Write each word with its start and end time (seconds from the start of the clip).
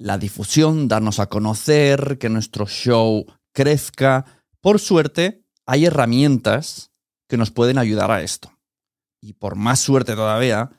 la 0.00 0.16
difusión, 0.16 0.88
darnos 0.88 1.20
a 1.20 1.28
conocer, 1.28 2.16
que 2.18 2.30
nuestro 2.30 2.66
show 2.66 3.26
crezca. 3.52 4.24
Por 4.62 4.80
suerte, 4.80 5.44
hay 5.66 5.84
herramientas 5.84 6.90
que 7.28 7.36
nos 7.36 7.50
pueden 7.50 7.76
ayudar 7.76 8.10
a 8.10 8.22
esto. 8.22 8.50
Y 9.20 9.34
por 9.34 9.56
más 9.56 9.78
suerte 9.78 10.14
todavía, 10.14 10.70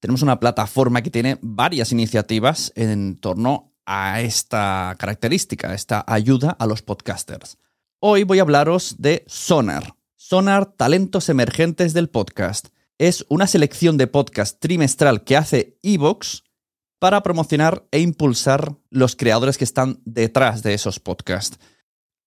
tenemos 0.00 0.22
una 0.22 0.40
plataforma 0.40 1.02
que 1.02 1.10
tiene 1.10 1.38
varias 1.42 1.92
iniciativas 1.92 2.72
en 2.74 3.16
torno 3.20 3.74
a 3.84 4.22
esta 4.22 4.96
característica, 4.98 5.74
esta 5.74 6.02
ayuda 6.06 6.56
a 6.58 6.66
los 6.66 6.80
podcasters. 6.80 7.58
Hoy 8.00 8.24
voy 8.24 8.38
a 8.38 8.42
hablaros 8.42 8.96
de 8.98 9.24
Sonar. 9.26 9.94
Sonar 10.16 10.64
Talentos 10.64 11.28
Emergentes 11.28 11.92
del 11.92 12.08
Podcast. 12.08 12.68
Es 12.96 13.26
una 13.28 13.46
selección 13.46 13.98
de 13.98 14.06
podcast 14.06 14.58
trimestral 14.58 15.22
que 15.22 15.36
hace 15.36 15.78
Evox 15.82 16.44
para 17.00 17.22
promocionar 17.22 17.84
e 17.90 17.98
impulsar 18.00 18.76
los 18.90 19.16
creadores 19.16 19.58
que 19.58 19.64
están 19.64 20.00
detrás 20.04 20.62
de 20.62 20.74
esos 20.74 21.00
podcasts. 21.00 21.58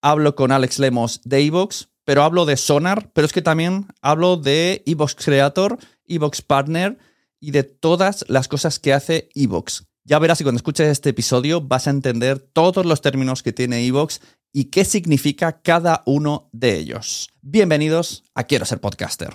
Hablo 0.02 0.36
con 0.36 0.52
Alex 0.52 0.80
Lemos 0.80 1.22
de 1.24 1.40
Evox, 1.40 1.90
pero 2.04 2.24
hablo 2.24 2.46
de 2.46 2.58
Sonar, 2.58 3.12
pero 3.14 3.26
es 3.26 3.32
que 3.32 3.42
también 3.42 3.88
hablo 4.02 4.36
de 4.36 4.84
Evox 4.86 5.16
Creator, 5.16 5.78
Evox 6.06 6.42
Partner 6.42 6.98
y 7.40 7.52
de 7.52 7.64
todas 7.64 8.26
las 8.28 8.48
cosas 8.48 8.80
que 8.80 8.94
hace 8.94 9.30
Evox. 9.36 9.86
Ya 10.04 10.20
verás 10.20 10.42
y 10.42 10.44
cuando 10.44 10.58
escuches 10.58 10.88
este 10.88 11.12
episodio 11.12 11.62
vas 11.62 11.88
a 11.88 11.92
entender 11.92 12.40
todos 12.40 12.86
los 12.86 13.02
términos 13.02 13.44
que 13.44 13.54
tiene 13.54 13.86
Evox 13.86 14.20
y 14.52 14.66
qué 14.66 14.86
significa 14.86 15.62
cada 15.62 16.02
uno 16.06 16.50
de 16.52 16.78
ellos. 16.78 17.30
Bienvenidos 17.42 18.24
a 18.34 18.44
Quiero 18.46 18.66
ser 18.66 18.82
podcaster. 18.82 19.30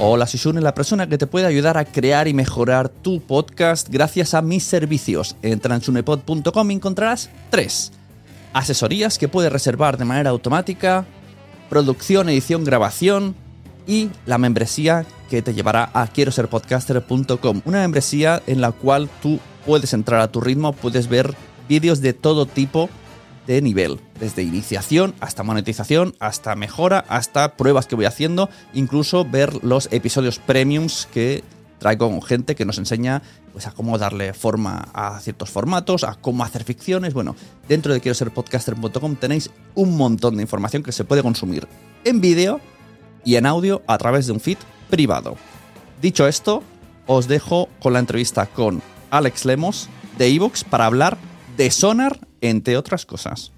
Hola, 0.00 0.26
soy 0.26 0.40
Sune, 0.40 0.60
la 0.60 0.74
persona 0.74 1.06
que 1.06 1.18
te 1.18 1.28
puede 1.28 1.46
ayudar 1.46 1.78
a 1.78 1.84
crear 1.84 2.26
y 2.26 2.34
mejorar 2.34 2.88
tu 2.88 3.20
podcast 3.20 3.88
gracias 3.88 4.34
a 4.34 4.42
mis 4.42 4.64
servicios. 4.64 5.36
En 5.40 5.60
sunepod.com 5.80 6.70
y 6.70 6.74
encontrarás 6.74 7.30
tres. 7.48 7.92
Asesorías 8.52 9.18
que 9.18 9.28
puedes 9.28 9.52
reservar 9.52 9.96
de 9.96 10.04
manera 10.04 10.30
automática, 10.30 11.06
producción, 11.70 12.28
edición, 12.28 12.64
grabación 12.64 13.36
y 13.86 14.10
la 14.26 14.36
membresía 14.36 15.06
que 15.30 15.42
te 15.42 15.54
llevará 15.54 15.90
a 15.94 16.08
quiero 16.08 16.32
ser 16.32 16.48
podcaster.com. 16.48 17.62
Una 17.64 17.78
membresía 17.78 18.42
en 18.48 18.60
la 18.60 18.72
cual 18.72 19.08
tú 19.22 19.38
puedes 19.64 19.92
entrar 19.92 20.20
a 20.20 20.32
tu 20.32 20.40
ritmo, 20.40 20.72
puedes 20.72 21.06
ver 21.06 21.36
vídeos 21.68 22.00
de 22.00 22.14
todo 22.14 22.46
tipo 22.46 22.90
de 23.46 23.60
nivel, 23.62 24.00
desde 24.18 24.42
iniciación 24.42 25.14
hasta 25.20 25.42
monetización, 25.42 26.14
hasta 26.18 26.54
mejora, 26.56 27.04
hasta 27.08 27.56
pruebas 27.56 27.86
que 27.86 27.96
voy 27.96 28.04
haciendo, 28.04 28.48
incluso 28.72 29.24
ver 29.24 29.62
los 29.64 29.88
episodios 29.92 30.38
premiums 30.38 31.08
que 31.12 31.44
traigo 31.78 32.08
con 32.08 32.22
gente 32.22 32.54
que 32.54 32.64
nos 32.64 32.78
enseña 32.78 33.22
pues, 33.52 33.66
a 33.66 33.72
cómo 33.72 33.98
darle 33.98 34.32
forma 34.32 34.88
a 34.94 35.20
ciertos 35.20 35.50
formatos, 35.50 36.04
a 36.04 36.14
cómo 36.14 36.42
hacer 36.44 36.64
ficciones. 36.64 37.12
Bueno, 37.12 37.36
dentro 37.68 37.92
de 37.92 38.00
quiero 38.00 38.14
ser 38.14 38.30
podcaster.com 38.30 39.16
tenéis 39.16 39.50
un 39.74 39.96
montón 39.96 40.36
de 40.36 40.42
información 40.42 40.82
que 40.82 40.92
se 40.92 41.04
puede 41.04 41.22
consumir 41.22 41.68
en 42.04 42.20
vídeo 42.20 42.60
y 43.24 43.36
en 43.36 43.46
audio 43.46 43.82
a 43.86 43.98
través 43.98 44.26
de 44.26 44.32
un 44.32 44.40
feed 44.40 44.58
privado. 44.88 45.36
Dicho 46.00 46.26
esto, 46.26 46.62
os 47.06 47.28
dejo 47.28 47.68
con 47.80 47.92
la 47.92 47.98
entrevista 47.98 48.46
con 48.46 48.82
Alex 49.10 49.44
Lemos 49.44 49.88
de 50.18 50.28
Evox 50.28 50.64
para 50.64 50.86
hablar 50.86 51.18
de 51.56 51.70
Sonar, 51.70 52.18
entre 52.44 52.76
otras 52.76 53.04
cosas. 53.04 53.50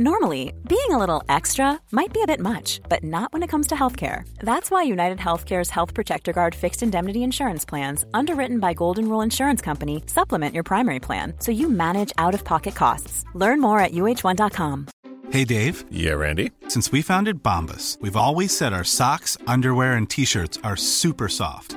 Normally, 0.00 0.52
being 0.68 0.90
a 0.92 0.98
little 0.98 1.24
extra 1.28 1.80
might 1.90 2.12
be 2.12 2.22
a 2.22 2.26
bit 2.26 2.38
much, 2.38 2.80
but 2.88 3.02
not 3.02 3.32
when 3.32 3.42
it 3.42 3.48
comes 3.48 3.66
to 3.66 3.74
healthcare. 3.74 4.22
That's 4.38 4.70
why 4.70 4.84
United 4.84 5.18
Healthcare's 5.18 5.70
Health 5.70 5.92
Protector 5.92 6.32
Guard 6.32 6.54
fixed 6.54 6.84
indemnity 6.84 7.24
insurance 7.24 7.64
plans, 7.64 8.04
underwritten 8.14 8.60
by 8.60 8.74
Golden 8.74 9.08
Rule 9.08 9.22
Insurance 9.22 9.60
Company, 9.60 10.04
supplement 10.06 10.54
your 10.54 10.62
primary 10.62 11.00
plan 11.00 11.34
so 11.40 11.50
you 11.50 11.68
manage 11.68 12.12
out 12.16 12.32
of 12.32 12.44
pocket 12.44 12.76
costs. 12.76 13.24
Learn 13.34 13.60
more 13.60 13.80
at 13.80 13.90
uh1.com. 13.90 14.86
Hey, 15.30 15.44
Dave. 15.44 15.84
Yeah, 15.90 16.12
Randy. 16.12 16.52
Since 16.68 16.92
we 16.92 17.02
founded 17.02 17.42
Bombus, 17.42 17.98
we've 18.00 18.16
always 18.16 18.56
said 18.56 18.72
our 18.72 18.84
socks, 18.84 19.36
underwear, 19.48 19.94
and 19.94 20.08
t 20.08 20.24
shirts 20.24 20.60
are 20.62 20.76
super 20.76 21.28
soft. 21.28 21.76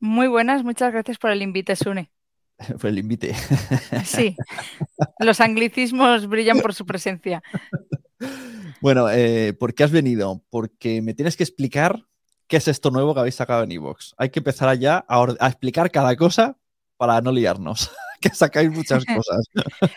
Muy 0.00 0.28
buenas, 0.28 0.64
muchas 0.64 0.92
gracias 0.92 1.18
por 1.18 1.30
el 1.30 1.42
invite, 1.42 1.76
Sune. 1.76 2.10
Por 2.80 2.86
el 2.86 2.98
invite. 2.98 3.34
Sí, 4.04 4.36
los 5.18 5.40
anglicismos 5.40 6.28
brillan 6.28 6.60
por 6.60 6.72
su 6.72 6.86
presencia. 6.86 7.42
Bueno, 8.80 9.10
eh, 9.10 9.54
¿por 9.54 9.74
qué 9.74 9.84
has 9.84 9.90
venido? 9.90 10.44
Porque 10.50 11.02
me 11.02 11.14
tienes 11.14 11.36
que 11.36 11.42
explicar 11.42 12.04
qué 12.46 12.58
es 12.58 12.68
esto 12.68 12.90
nuevo 12.90 13.14
que 13.14 13.20
habéis 13.20 13.34
sacado 13.34 13.64
en 13.64 13.72
Evox. 13.72 14.14
Hay 14.18 14.30
que 14.30 14.40
empezar 14.40 14.68
allá 14.68 15.04
a, 15.08 15.48
explicar 15.48 15.90
cada 15.90 16.14
cosa 16.16 16.58
para 16.96 17.20
no 17.20 17.32
liarnos. 17.32 17.90
que 18.20 18.28
sacáis 18.30 18.70
muchas 18.70 19.04
cosas. 19.16 19.46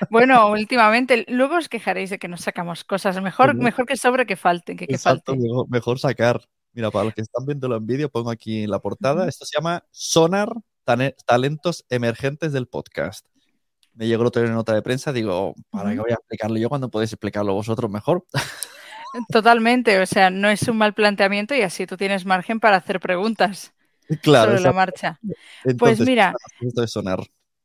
Bueno, 0.10 0.50
últimamente, 0.50 1.26
luego 1.28 1.58
os 1.58 1.70
quejaréis 1.70 2.10
de 2.10 2.18
que 2.18 2.28
nos 2.28 2.42
sacamos 2.42 2.84
cosas. 2.84 3.22
Mejor, 3.22 3.56
no. 3.56 3.64
mejor 3.64 3.86
que 3.86 3.98
sobre 3.98 4.26
que 4.26 4.36
falte, 4.36 4.76
que, 4.76 4.88
que 4.88 4.96
Exacto, 4.96 5.34
falte. 5.34 5.44
mejor, 5.48 5.70
mejor 5.70 6.00
sacar. 6.00 6.42
Mira, 6.78 6.92
para 6.92 7.06
los 7.06 7.16
que 7.16 7.22
están 7.22 7.44
viéndolo 7.44 7.76
en 7.76 7.88
vídeo, 7.88 8.08
pongo 8.08 8.30
aquí 8.30 8.62
en 8.62 8.70
la 8.70 8.78
portada. 8.78 9.28
Esto 9.28 9.46
se 9.46 9.58
llama 9.58 9.84
Sonar 9.90 10.54
Talentos 11.26 11.84
Emergentes 11.90 12.54
del 12.54 12.68
Podcast. 12.68 13.26
Me 13.96 14.06
llegó 14.06 14.22
el 14.22 14.28
otro 14.28 14.44
día 14.44 14.50
en 14.50 14.56
nota 14.56 14.76
de 14.76 14.84
prensa, 14.84 15.12
digo, 15.12 15.56
¿para 15.72 15.90
qué 15.90 16.00
voy 16.00 16.12
a 16.12 16.14
explicarlo 16.14 16.56
yo 16.60 16.70
cuando 16.70 16.92
podéis 16.92 17.12
explicarlo 17.12 17.56
vosotros 17.56 17.90
mejor? 17.90 18.28
Totalmente, 19.30 20.00
o 20.00 20.06
sea, 20.06 20.30
no 20.30 20.52
es 20.52 20.68
un 20.68 20.78
mal 20.78 20.94
planteamiento 20.94 21.56
y 21.56 21.64
así 21.64 21.88
tú 21.88 21.98
tienes 21.98 22.28
margen 22.28 22.60
para 22.60 22.78
hacer 22.78 23.00
preguntas. 23.00 23.74
Claro, 24.22 24.52
sobre 24.52 24.62
la 24.62 24.72
marcha. 24.72 25.20
Entonces, 25.64 25.98
Pues 25.98 26.00
mira, 26.02 26.36
esto 26.62 26.82
de 26.82 26.88
sonar. 26.88 27.22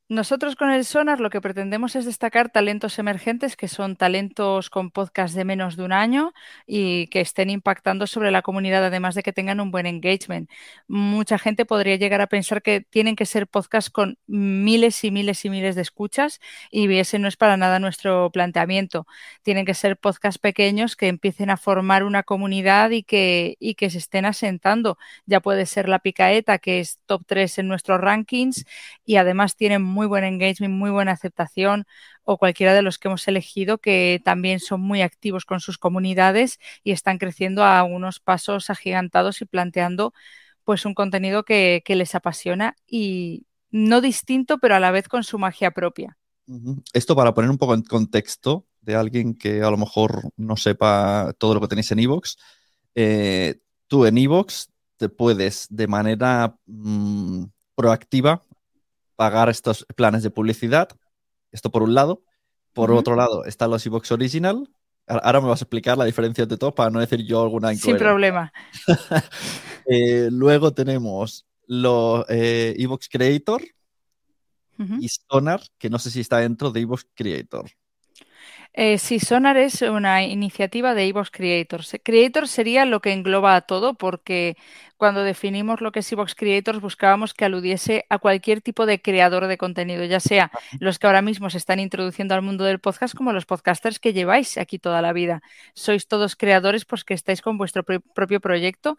Nosotros 0.09 0.57
con 0.57 0.71
el 0.71 0.85
Sonar 0.85 1.21
lo 1.21 1.31
que 1.31 1.41
pretendemos 1.41 1.97
es 1.97 2.05
destacar 2.05 2.51
talentos 2.51 2.99
emergentes, 2.99 3.57
que 3.57 3.67
son 3.67 3.97
talentos 3.97 4.69
con 4.69 4.91
podcast 4.91 5.35
de 5.35 5.47
menos 5.47 5.77
de 5.77 5.85
un 5.85 5.93
año 5.93 6.35
y 6.67 7.07
que 7.07 7.23
estén 7.23 7.49
impactando 7.49 8.07
sobre 8.07 8.31
la 8.31 8.43
comunidad, 8.43 8.85
además 8.85 9.15
de 9.15 9.23
que 9.23 9.33
tengan 9.33 9.59
un 9.59 9.71
buen 9.71 9.87
engagement. 9.87 10.51
Mucha 10.87 11.39
gente 11.39 11.65
podría 11.65 11.97
llegar 11.97 12.21
a 12.21 12.27
pensar 12.27 12.61
que 12.61 12.83
tienen 12.83 13.17
que 13.17 13.25
ser 13.25 13.47
podcasts 13.47 13.91
con 13.91 14.19
miles 14.27 15.03
y 15.05 15.11
miles 15.11 15.47
y 15.47 15.51
miles 15.51 15.77
de 15.77 15.83
escuchas 15.83 16.41
y 16.71 16.95
ese 16.99 17.19
no 17.19 17.27
es 17.27 17.39
para 17.39 17.57
nada 17.57 17.79
nuestro 17.79 18.31
planteamiento. 18.31 19.07
Tienen 19.43 19.65
que 19.65 19.73
ser 19.73 19.97
podcasts 19.97 20.39
pequeños 20.39 20.95
que 20.95 21.09
empiecen 21.09 21.49
a 21.49 21.57
formar 21.57 22.05
una 22.05 22.23
comunidad 22.23 22.91
y 22.91 23.03
que, 23.03 23.57
y 23.59 23.77
que 23.77 23.89
se 23.89 23.99
estén 23.99 24.27
asentando. 24.27 24.99
Ya 25.25 25.41
puede 25.41 25.65
ser 25.65 25.89
la 25.89 26.01
picaeta, 26.01 26.59
que 26.59 26.81
es 26.81 26.99
top 27.07 27.23
3 27.27 27.61
en 27.61 27.69
nuestros 27.69 27.99
rankings 28.01 28.67
y 29.07 29.17
además 29.17 29.57
tienen 29.57 29.92
muy 29.93 30.07
buen 30.07 30.25
engagement, 30.25 30.75
muy 30.75 30.91
buena 30.91 31.13
aceptación, 31.13 31.85
o 32.25 32.39
cualquiera 32.39 32.75
de 32.75 32.83
los 32.83 32.99
que 32.99 33.09
hemos 33.09 33.27
elegido 33.29 33.79
que 33.79 34.21
también 34.25 34.61
son 34.61 34.81
muy 34.81 35.03
activos 35.03 35.45
con 35.45 35.61
sus 35.61 35.79
comunidades 35.79 36.59
y 36.83 36.93
están 36.93 37.19
creciendo 37.19 37.65
a 37.65 37.83
unos 37.85 38.21
pasos 38.21 38.71
agigantados 38.71 39.41
y 39.43 39.45
planteando 39.45 40.13
pues 40.65 40.85
un 40.85 40.95
contenido 40.95 41.45
que, 41.45 41.83
les 41.87 42.15
apasiona 42.15 42.77
y 42.87 43.47
no 43.71 44.01
distinto, 44.01 44.59
pero 44.59 44.75
a 44.77 44.81
la 44.81 44.91
vez 44.91 45.09
con 45.09 45.25
su 45.25 45.39
magia 45.39 45.73
propia. 45.73 46.17
Esto 46.93 47.17
para 47.17 47.35
poner 47.35 47.51
un 47.51 47.59
poco 47.59 47.75
en 47.75 47.83
contexto 47.83 48.67
de 48.81 48.95
alguien 48.95 49.35
que 49.35 49.63
a 49.63 49.71
lo 49.71 49.77
mejor 49.77 50.33
no 50.37 50.57
sepa 50.57 51.33
todo 51.39 51.55
lo 51.55 51.61
que 51.61 51.69
tenéis 51.69 51.91
en 51.93 52.01
Evox. 52.01 52.37
eh, 52.95 53.61
tú 53.87 54.07
en 54.07 54.19
Evox 54.19 54.71
te 54.97 55.09
puedes 55.09 55.67
de 55.71 55.87
manera 55.87 56.57
mm, 56.67 57.45
proactiva 57.75 58.43
pagar 59.23 59.49
estos 59.49 59.87
planes 59.95 60.25
de 60.25 60.31
publicidad. 60.31 60.89
Esto 61.53 61.71
por 61.71 61.85
un 61.85 61.95
lado. 61.95 62.25
Por 62.73 62.91
otro 62.91 63.15
lado, 63.15 63.45
están 63.45 63.71
los 63.71 63.87
Evox 63.87 64.11
Original. 64.11 64.69
Ahora 65.07 65.41
me 65.41 65.47
vas 65.47 65.63
a 65.63 65.65
explicar 65.65 65.97
la 65.97 66.07
diferencia 66.07 66.43
entre 66.43 66.59
todos 66.59 66.75
para 66.75 66.91
no 66.91 66.99
decir 66.99 67.25
yo 67.25 67.41
alguna 67.41 67.73
Sin 67.77 67.99
problema. 67.99 68.53
Eh, 69.85 70.29
luego 70.31 70.73
tenemos 70.73 71.45
los 71.67 72.25
eh, 72.29 72.73
Evox 72.79 73.09
Creator 73.09 73.63
y 75.01 75.09
Sonar, 75.09 75.61
que 75.77 75.91
no 75.91 75.99
sé 75.99 76.09
si 76.13 76.21
está 76.21 76.39
dentro 76.39 76.71
de 76.71 76.81
Evox 76.81 77.05
Creator. 77.15 77.69
Eh, 78.75 78.97
sí, 78.97 79.21
Sonar 79.21 79.59
es 79.59 79.83
una 79.83 80.25
iniciativa 80.25 80.95
de 80.95 81.07
Evox 81.07 81.31
Creators. 81.31 81.95
Creators 82.03 82.51
sería 82.51 82.87
lo 82.87 83.01
que 83.01 83.13
engloba 83.13 83.55
a 83.55 83.61
todo, 83.61 83.93
porque 83.93 84.57
cuando 84.97 85.23
definimos 85.25 85.83
lo 85.83 85.93
que 85.93 85.99
es 85.99 86.11
Evox 86.11 86.35
Creators 86.35 86.81
buscábamos 86.81 87.35
que 87.35 87.45
aludiese 87.45 88.07
a 88.09 88.17
cualquier 88.19 88.63
tipo 88.63 88.87
de 88.87 89.03
creador 89.03 89.47
de 89.47 89.59
contenido, 89.59 90.05
ya 90.05 90.21
sea 90.21 90.51
los 90.81 90.99
que 90.99 91.07
ahora 91.07 91.21
mismo 91.21 91.51
se 91.51 91.59
están 91.59 91.81
introduciendo 91.81 92.35
al 92.35 92.41
mundo 92.41 92.65
del 92.65 92.79
podcast, 92.79 93.15
como 93.15 93.33
los 93.35 93.45
podcasters 93.45 93.99
que 93.99 94.15
lleváis 94.15 94.57
aquí 94.57 94.79
toda 94.79 95.03
la 95.03 95.13
vida. 95.13 95.43
Sois 95.75 96.07
todos 96.09 96.35
creadores, 96.35 96.87
pues 96.87 97.05
que 97.05 97.13
estáis 97.13 97.43
con 97.43 97.59
vuestro 97.59 97.83
pro- 97.83 98.01
propio 98.01 98.41
proyecto 98.41 98.97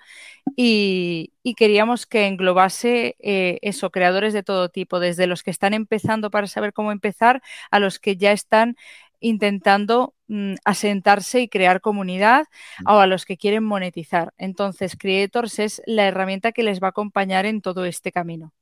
y, 0.55 1.31
y 1.41 1.55
queríamos 1.55 2.05
que 2.05 2.27
englobase 2.27 3.15
eh, 3.19 3.57
eso, 3.63 3.89
creadores 3.89 4.33
de 4.33 4.43
todo 4.43 4.69
tipo, 4.69 4.99
desde 4.99 5.25
los 5.25 5.41
que 5.41 5.49
están 5.51 5.73
empezando 5.73 6.29
para 6.29 6.45
saber 6.45 6.73
cómo 6.73 6.91
empezar 6.91 7.41
a 7.71 7.79
los 7.79 7.97
que 7.97 8.17
ya 8.17 8.33
están 8.33 8.75
intentando 9.23 10.13
mm, 10.27 10.55
asentarse 10.65 11.41
y 11.41 11.49
crear 11.49 11.81
comunidad 11.81 12.45
o 12.85 12.99
a 12.99 13.07
los 13.07 13.25
que 13.25 13.37
quieren 13.37 13.63
monetizar. 13.63 14.33
Entonces, 14.37 14.95
Creators 14.97 15.59
es 15.59 15.81
la 15.85 16.07
herramienta 16.07 16.51
que 16.51 16.63
les 16.63 16.81
va 16.81 16.87
a 16.87 16.89
acompañar 16.91 17.45
en 17.45 17.61
todo 17.61 17.85
este 17.85 18.11
camino. 18.11 18.53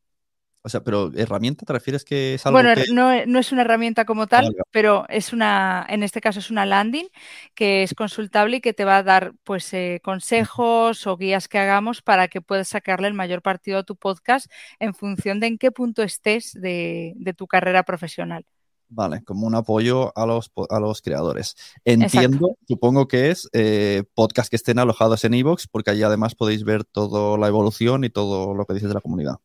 O 0.64 0.70
sea, 0.70 0.84
pero 0.84 1.12
herramienta 1.16 1.66
te 1.66 1.74
refieres 1.74 2.06
que 2.06 2.36
es 2.36 2.46
algo 2.46 2.58
Bueno, 2.58 2.76
que... 2.76 2.94
no, 2.94 3.26
no 3.26 3.40
es 3.40 3.52
una 3.52 3.64
herramienta 3.64 4.06
como 4.06 4.28
tal, 4.28 4.56
pero 4.70 5.06
es 5.10 5.34
una, 5.34 5.84
en 5.90 6.04
este 6.04 6.22
caso 6.22 6.38
es 6.40 6.52
una 6.52 6.68
landing 6.68 7.08
que 7.56 7.82
es 7.82 7.96
consultable 7.96 8.58
y 8.58 8.62
que 8.62 8.74
te 8.74 8.86
va 8.86 8.98
a 8.98 9.04
dar 9.04 9.34
pues 9.44 9.74
eh, 9.74 10.02
consejos 10.04 11.08
o 11.08 11.18
guías 11.18 11.48
que 11.48 11.58
hagamos 11.58 12.04
para 12.04 12.28
que 12.28 12.42
puedas 12.42 12.68
sacarle 12.68 13.08
el 13.08 13.16
mayor 13.16 13.42
partido 13.42 13.80
a 13.80 13.84
tu 13.84 13.96
podcast 13.96 14.52
en 14.80 14.94
función 14.94 15.40
de 15.40 15.48
en 15.48 15.58
qué 15.58 15.72
punto 15.72 16.04
estés 16.04 16.54
de, 16.54 17.14
de 17.16 17.34
tu 17.34 17.48
carrera 17.48 17.82
profesional. 17.84 18.46
Vale, 18.94 19.24
como 19.24 19.48
un 19.48 19.56
apoyo 19.56 20.12
a 20.18 20.26
los, 20.26 20.52
a 20.70 20.80
los 20.82 21.02
creadores. 21.02 21.56
Entiendo, 21.86 22.58
supongo 22.68 23.08
que 23.08 23.30
es 23.30 23.50
eh, 23.54 24.04
podcast 24.14 24.50
que 24.50 24.58
estén 24.58 24.80
alojados 24.80 25.24
en 25.24 25.34
Evox, 25.34 25.70
porque 25.70 25.92
allí 25.92 26.04
además 26.04 26.36
podéis 26.36 26.66
ver 26.66 26.84
toda 26.84 27.38
la 27.38 27.48
evolución 27.48 28.04
y 28.04 28.10
todo 28.10 28.54
lo 28.54 28.66
que 28.66 28.74
dices 28.74 28.90
de 28.90 28.96
la 28.96 29.00
comunidad. 29.00 29.36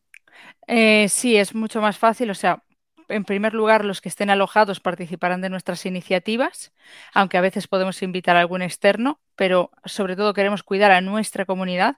Eh, 0.67 1.07
sí, 1.07 1.37
es 1.37 1.55
mucho 1.55 1.79
más 1.79 1.97
fácil. 1.97 2.29
O 2.29 2.35
sea, 2.35 2.61
en 3.07 3.23
primer 3.23 3.53
lugar, 3.53 3.85
los 3.85 4.01
que 4.01 4.09
estén 4.09 4.29
alojados 4.29 4.81
participarán 4.81 5.39
de 5.39 5.49
nuestras 5.49 5.85
iniciativas, 5.85 6.73
aunque 7.13 7.37
a 7.37 7.41
veces 7.41 7.69
podemos 7.69 8.01
invitar 8.03 8.35
a 8.35 8.41
algún 8.41 8.61
externo, 8.61 9.21
pero 9.37 9.71
sobre 9.85 10.17
todo 10.17 10.33
queremos 10.33 10.61
cuidar 10.61 10.91
a 10.91 10.99
nuestra 10.99 11.45
comunidad. 11.45 11.95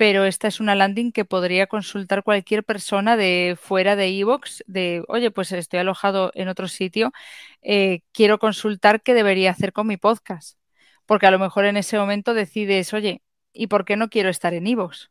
Pero 0.00 0.24
esta 0.24 0.48
es 0.48 0.60
una 0.60 0.74
landing 0.74 1.12
que 1.12 1.26
podría 1.26 1.66
consultar 1.66 2.22
cualquier 2.22 2.64
persona 2.64 3.18
de 3.18 3.54
fuera 3.60 3.96
de 3.96 4.08
Evox, 4.18 4.64
de, 4.66 5.04
oye, 5.08 5.30
pues 5.30 5.52
estoy 5.52 5.80
alojado 5.80 6.30
en 6.32 6.48
otro 6.48 6.68
sitio, 6.68 7.12
eh, 7.60 8.00
quiero 8.10 8.38
consultar 8.38 9.02
qué 9.02 9.12
debería 9.12 9.50
hacer 9.50 9.74
con 9.74 9.86
mi 9.86 9.98
podcast. 9.98 10.56
Porque 11.04 11.26
a 11.26 11.30
lo 11.30 11.38
mejor 11.38 11.66
en 11.66 11.76
ese 11.76 11.98
momento 11.98 12.32
decides, 12.32 12.94
oye, 12.94 13.20
¿y 13.52 13.66
por 13.66 13.84
qué 13.84 13.96
no 13.98 14.08
quiero 14.08 14.30
estar 14.30 14.54
en 14.54 14.68
Evox? 14.68 15.10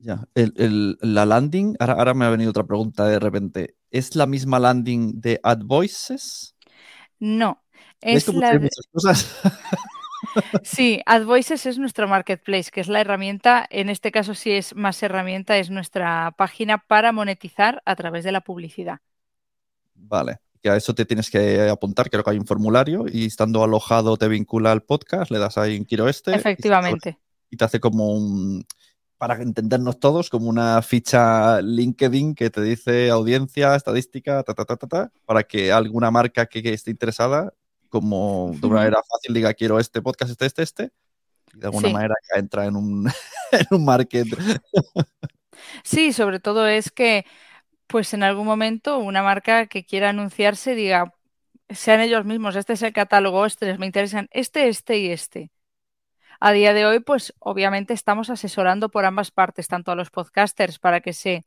Ya, 0.00 0.28
el- 0.34 0.52
el- 0.58 0.98
la 1.00 1.24
landing, 1.24 1.74
ahora, 1.78 1.94
ahora 1.94 2.12
me 2.12 2.26
ha 2.26 2.30
venido 2.30 2.50
otra 2.50 2.64
pregunta 2.66 3.06
de 3.06 3.18
repente. 3.18 3.74
¿Es 3.90 4.16
la 4.16 4.26
misma 4.26 4.58
landing 4.58 5.18
de 5.18 5.40
AdVoices? 5.42 6.54
No, 7.20 7.62
¿Ves 8.02 8.28
es 8.28 8.34
la 8.34 8.52
muchas 8.52 8.86
cosas? 8.92 9.40
Sí, 10.62 11.00
AdVoices 11.06 11.66
es 11.66 11.78
nuestro 11.78 12.08
marketplace, 12.08 12.70
que 12.70 12.80
es 12.80 12.88
la 12.88 13.00
herramienta, 13.00 13.66
en 13.70 13.88
este 13.88 14.12
caso 14.12 14.34
sí 14.34 14.52
es 14.52 14.74
más 14.74 15.02
herramienta, 15.02 15.58
es 15.58 15.70
nuestra 15.70 16.34
página 16.36 16.78
para 16.78 17.12
monetizar 17.12 17.82
a 17.84 17.96
través 17.96 18.24
de 18.24 18.32
la 18.32 18.40
publicidad. 18.40 19.00
Vale, 19.94 20.38
que 20.62 20.70
a 20.70 20.76
eso 20.76 20.94
te 20.94 21.04
tienes 21.04 21.30
que 21.30 21.68
apuntar, 21.68 22.10
creo 22.10 22.22
que 22.22 22.30
hay 22.30 22.38
un 22.38 22.46
formulario 22.46 23.06
y 23.10 23.26
estando 23.26 23.62
alojado 23.64 24.16
te 24.16 24.28
vincula 24.28 24.72
al 24.72 24.82
podcast, 24.82 25.30
le 25.30 25.38
das 25.38 25.58
ahí 25.58 25.76
en 25.76 25.84
quiero 25.84 26.08
este. 26.08 26.34
Efectivamente. 26.34 27.18
y 27.50 27.56
te 27.56 27.64
hace 27.64 27.80
como 27.80 28.12
un, 28.12 28.66
para 29.18 29.40
entendernos 29.42 29.98
todos, 29.98 30.30
como 30.30 30.48
una 30.48 30.82
ficha 30.82 31.60
LinkedIn 31.62 32.34
que 32.34 32.50
te 32.50 32.60
dice 32.60 33.10
audiencia, 33.10 33.74
estadística, 33.74 34.42
ta, 34.42 34.54
ta, 34.54 34.64
ta, 34.64 34.76
ta, 34.76 34.86
ta, 34.86 35.12
para 35.24 35.42
que 35.42 35.72
alguna 35.72 36.10
marca 36.10 36.46
que 36.46 36.60
esté 36.72 36.90
interesada, 36.90 37.52
como 37.88 38.52
de 38.54 38.66
una 38.66 38.76
manera 38.76 39.00
fácil, 39.08 39.34
diga 39.34 39.54
quiero 39.54 39.78
este 39.78 40.02
podcast, 40.02 40.30
este, 40.32 40.46
este, 40.46 40.62
este, 40.62 40.90
y 41.54 41.58
de 41.60 41.66
alguna 41.66 41.88
Sí. 41.88 41.94
manera 41.94 42.14
ya 42.32 42.38
entra 42.40 42.66
en 42.66 42.76
un, 42.76 43.06
en 43.52 43.66
un 43.70 43.84
market. 43.84 44.26
Sí, 45.84 46.12
sobre 46.12 46.40
todo 46.40 46.66
es 46.66 46.90
que, 46.90 47.24
pues 47.86 48.12
en 48.14 48.22
algún 48.22 48.46
momento 48.46 48.98
una 48.98 49.22
marca 49.22 49.66
que 49.66 49.84
quiera 49.84 50.10
anunciarse 50.10 50.74
diga, 50.74 51.14
sean 51.70 52.00
ellos 52.00 52.24
mismos, 52.24 52.56
este 52.56 52.74
es 52.74 52.82
el 52.82 52.92
catálogo, 52.92 53.46
este 53.46 53.76
me 53.78 53.86
interesan, 53.86 54.28
este, 54.32 54.68
este 54.68 54.98
y 54.98 55.10
este. 55.10 55.50
A 56.38 56.52
día 56.52 56.74
de 56.74 56.84
hoy, 56.84 57.00
pues 57.00 57.32
obviamente 57.38 57.94
estamos 57.94 58.28
asesorando 58.28 58.90
por 58.90 59.06
ambas 59.06 59.30
partes, 59.30 59.68
tanto 59.68 59.90
a 59.90 59.94
los 59.96 60.10
podcasters 60.10 60.78
para 60.78 61.00
que 61.00 61.14
se 61.14 61.44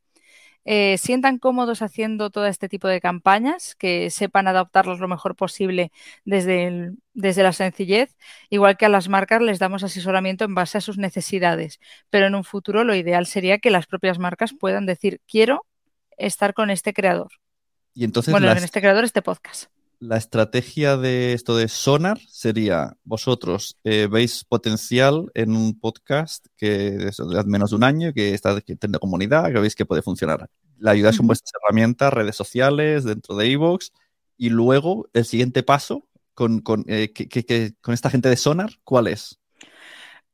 eh, 0.64 0.98
sientan 0.98 1.38
cómodos 1.38 1.82
haciendo 1.82 2.30
todo 2.30 2.46
este 2.46 2.68
tipo 2.68 2.86
de 2.88 3.00
campañas, 3.00 3.74
que 3.74 4.10
sepan 4.10 4.46
adaptarlos 4.48 5.00
lo 5.00 5.08
mejor 5.08 5.34
posible 5.36 5.90
desde, 6.24 6.66
el- 6.66 6.98
desde 7.14 7.42
la 7.42 7.52
sencillez, 7.52 8.16
igual 8.50 8.76
que 8.76 8.86
a 8.86 8.88
las 8.90 9.08
marcas 9.08 9.40
les 9.42 9.58
damos 9.58 9.82
asesoramiento 9.84 10.44
en 10.44 10.54
base 10.54 10.78
a 10.78 10.80
sus 10.80 10.98
necesidades. 10.98 11.80
Pero 12.10 12.26
en 12.26 12.34
un 12.34 12.44
futuro 12.44 12.84
lo 12.84 12.94
ideal 12.94 13.26
sería 13.26 13.58
que 13.58 13.70
las 13.70 13.86
propias 13.86 14.18
marcas 14.18 14.52
puedan 14.58 14.86
decir, 14.86 15.20
quiero 15.26 15.66
estar 16.18 16.54
con 16.54 16.70
este 16.70 16.92
creador. 16.92 17.30
Y 17.94 18.04
entonces 18.04 18.32
bueno, 18.32 18.46
en 18.58 18.64
este 18.64 18.80
creador, 18.80 19.04
este 19.04 19.22
podcast. 19.22 19.70
La 20.00 20.16
estrategia 20.16 20.96
de 20.96 21.34
esto 21.34 21.56
de 21.56 21.68
Sonar 21.68 22.18
sería, 22.28 22.96
vosotros 23.04 23.76
eh, 23.84 24.08
veis 24.10 24.44
potencial 24.44 25.30
en 25.34 25.54
un 25.54 25.78
podcast 25.78 26.46
que 26.56 27.08
es 27.08 27.18
de 27.18 27.44
menos 27.44 27.70
de 27.70 27.76
un 27.76 27.84
año, 27.84 28.12
que 28.14 28.32
está 28.34 28.60
que 28.62 28.76
tiene 28.76 28.98
comunidad, 28.98 29.52
que 29.52 29.60
veis 29.60 29.74
que 29.74 29.84
puede 29.86 30.02
funcionar. 30.02 30.48
La 30.78 30.92
ayudáis 30.92 31.18
con 31.18 31.26
vuestras 31.26 31.52
herramientas, 31.62 32.12
redes 32.14 32.36
sociales, 32.36 33.04
dentro 33.04 33.36
de 33.36 33.48
iVoox, 33.48 33.90
y 34.38 34.48
luego 34.48 35.08
el 35.12 35.26
siguiente 35.26 35.62
paso 35.62 36.08
con, 36.34 36.60
con, 36.60 36.84
eh, 36.88 37.12
que- 37.12 37.28
que- 37.28 37.44
que- 37.44 37.74
con 37.82 37.92
esta 37.92 38.08
gente 38.10 38.28
de 38.30 38.36
Sonar, 38.36 38.70
¿cuál 38.84 39.06
es? 39.08 39.39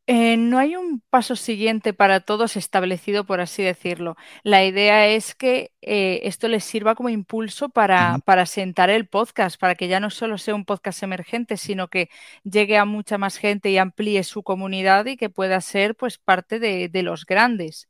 Eh, 0.08 0.36
no 0.36 0.58
hay 0.58 0.76
un 0.76 1.02
paso 1.10 1.34
siguiente 1.34 1.92
para 1.92 2.20
todos 2.20 2.56
establecido, 2.56 3.25
por 3.26 3.40
así 3.40 3.64
decirlo. 3.64 4.16
La 4.44 4.64
idea 4.64 5.08
es 5.08 5.34
que 5.34 5.72
eh, 5.82 6.20
esto 6.22 6.46
les 6.46 6.62
sirva 6.62 6.94
como 6.94 7.08
impulso 7.08 7.70
para, 7.70 8.18
para 8.25 8.46
sentar 8.46 8.88
el 8.88 9.08
podcast, 9.08 9.58
para 9.58 9.75
que 9.75 9.88
ya 9.88 9.98
no 9.98 10.10
solo 10.10 10.38
sea 10.38 10.54
un 10.54 10.64
podcast 10.64 11.02
emergente, 11.02 11.56
sino 11.56 11.88
que 11.88 12.08
llegue 12.44 12.76
a 12.78 12.84
mucha 12.84 13.18
más 13.18 13.36
gente 13.36 13.70
y 13.70 13.78
amplíe 13.78 14.22
su 14.22 14.44
comunidad 14.44 15.06
y 15.06 15.16
que 15.16 15.28
pueda 15.28 15.60
ser 15.60 15.96
pues 15.96 16.18
parte 16.18 16.60
de, 16.60 16.88
de 16.88 17.02
los 17.02 17.26
grandes. 17.26 17.88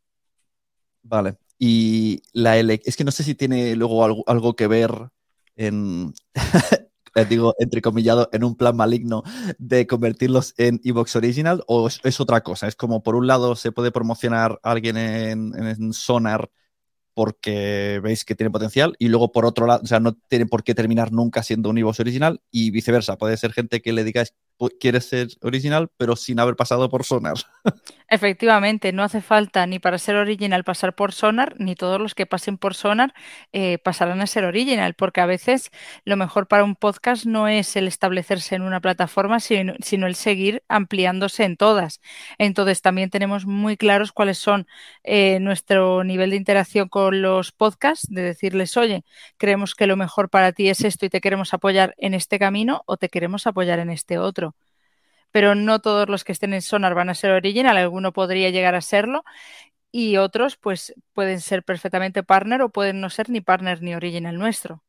Vale. 1.03 1.37
Y 1.59 2.23
la 2.33 2.57
ele 2.57 2.81
es 2.85 2.97
que 2.97 3.05
no 3.05 3.11
sé 3.11 3.25
si 3.25 3.35
tiene 3.35 3.77
luego 3.77 4.05
algo, 4.05 4.25
algo 4.27 4.57
que 4.57 4.67
ver 4.67 4.91
en, 5.55 6.15
digo, 7.25 7.55
entrecomillado, 7.59 8.29
en 8.33 8.45
un 8.45 8.57
plan 8.57 8.77
maligno 8.77 9.23
de 9.59 9.87
convertirlos 9.87 10.55
en 10.59 10.81
Evox 10.85 11.17
Original 11.17 11.65
o 11.67 11.89
es, 11.89 12.21
otra 12.21 12.43
cosa? 12.43 12.69
Es 12.69 12.77
como, 12.77 13.03
por 13.03 13.17
un 13.17 13.27
lado, 13.27 13.57
se 13.57 13.73
puede 13.73 13.91
promocionar 13.91 14.61
a 14.63 14.71
alguien 14.73 14.97
en, 14.97 15.53
en, 15.57 15.93
Sonar 15.93 16.51
porque 17.15 18.01
veis 18.03 18.25
que 18.25 18.35
tiene 18.35 18.51
potencial 18.51 18.95
y 18.99 19.09
luego, 19.09 19.33
por 19.33 19.47
otro 19.47 19.67
lado, 19.67 19.81
o 19.83 19.87
sea, 19.87 20.01
no 20.01 20.15
tiene 20.29 20.47
por 20.47 20.63
qué 20.65 20.75
terminar 20.75 21.13
nunca 21.13 21.43
siendo 21.43 21.71
un 21.71 21.79
Evox 21.79 22.01
Original 22.01 22.43
y 22.51 22.71
viceversa. 22.71 23.17
Puede 23.17 23.37
ser 23.39 23.53
gente 23.53 23.81
que 23.81 23.93
le 23.93 24.05
digáis 24.05 24.35
quiere 24.81 25.01
ser 25.01 25.29
original, 25.43 25.89
pero 25.97 26.17
sin 26.17 26.41
haber 26.41 26.57
pasado 26.57 26.89
por 26.89 27.05
Sonar. 27.05 27.37
Efectivamente, 28.09 28.93
no 28.93 29.03
hace 29.03 29.21
falta 29.21 29.67
ni 29.67 29.79
para 29.79 29.99
ser 29.99 30.17
original 30.17 30.65
pasar 30.65 30.95
por 30.95 31.13
Sonar, 31.13 31.57
ni 31.59 31.75
todos 31.75 32.01
los 32.01 32.15
que 32.15 32.25
pasen 32.25 32.57
por 32.57 32.75
Sonar 32.75 33.13
eh, 33.53 33.79
pasarán 33.79 34.21
a 34.21 34.27
ser 34.27 34.45
original, 34.45 34.95
porque 34.95 35.21
a 35.21 35.27
veces 35.27 35.71
lo 36.05 36.17
mejor 36.17 36.47
para 36.47 36.65
un 36.65 36.77
podcast 36.77 37.27
no 37.27 37.49
es 37.49 37.75
el 37.77 37.89
establecerse 37.89 38.55
en 38.55 38.63
una 38.63 38.81
plataforma, 38.81 39.41
sino, 39.41 39.75
el 40.07 40.15
seguir 40.15 40.63
ampliándose 40.69 41.45
en 41.45 41.57
todas. 41.57 42.01
Entonces, 42.39 42.81
también 42.81 43.11
tenemos 43.11 43.45
muy 43.45 43.77
claros 43.77 44.13
cuáles 44.13 44.39
son 44.39 44.67
eh, 45.03 45.39
nuestro 45.41 46.05
nivel 46.05 46.31
de 46.31 46.37
interacción 46.37 46.89
con 46.89 47.23
los 47.23 47.53
podcasts, 47.53 48.07
de 48.09 48.23
decirles, 48.23 48.77
oye, 48.77 49.05
creemos 49.37 49.75
que 49.75 49.87
lo 49.87 49.97
mejor 49.97 50.31
para 50.31 50.53
ti 50.53 50.69
es 50.69 50.83
esto 50.83 51.07
y 51.07 51.11
te 51.11 51.21
queremos 51.21 51.53
apoyar 51.55 51.95
en 51.99 52.15
este 52.15 52.39
camino 52.39 52.83
o 52.87 52.97
te 52.97 53.09
queremos 53.09 53.47
apoyar 53.47 53.81
en 53.81 53.91
este 53.91 54.19
otro 54.19 54.46
pero 55.37 55.55
no 55.55 55.81
todos 55.81 56.09
los 56.09 56.25
que 56.25 56.33
estén 56.33 56.55
en 56.55 56.63
Sonar 56.63 56.95
van 56.95 57.11
a 57.11 57.15
ser 57.15 57.33
original, 57.33 57.77
alguno 57.77 58.15
podría 58.15 58.49
llegar 58.49 58.75
a 58.75 58.81
serlo 58.81 59.23
y 59.93 60.17
otros 60.17 60.57
pues 60.57 60.95
pueden 61.13 61.43
ser 61.43 61.63
perfectamente 61.63 62.23
partner 62.23 62.63
o 62.63 62.71
pueden 62.71 63.03
no 63.03 63.11
ser 63.11 63.29
ni 63.29 63.43
partner 63.43 63.83
ni 63.83 63.95
original 63.95 64.39
nuestro. 64.39 64.83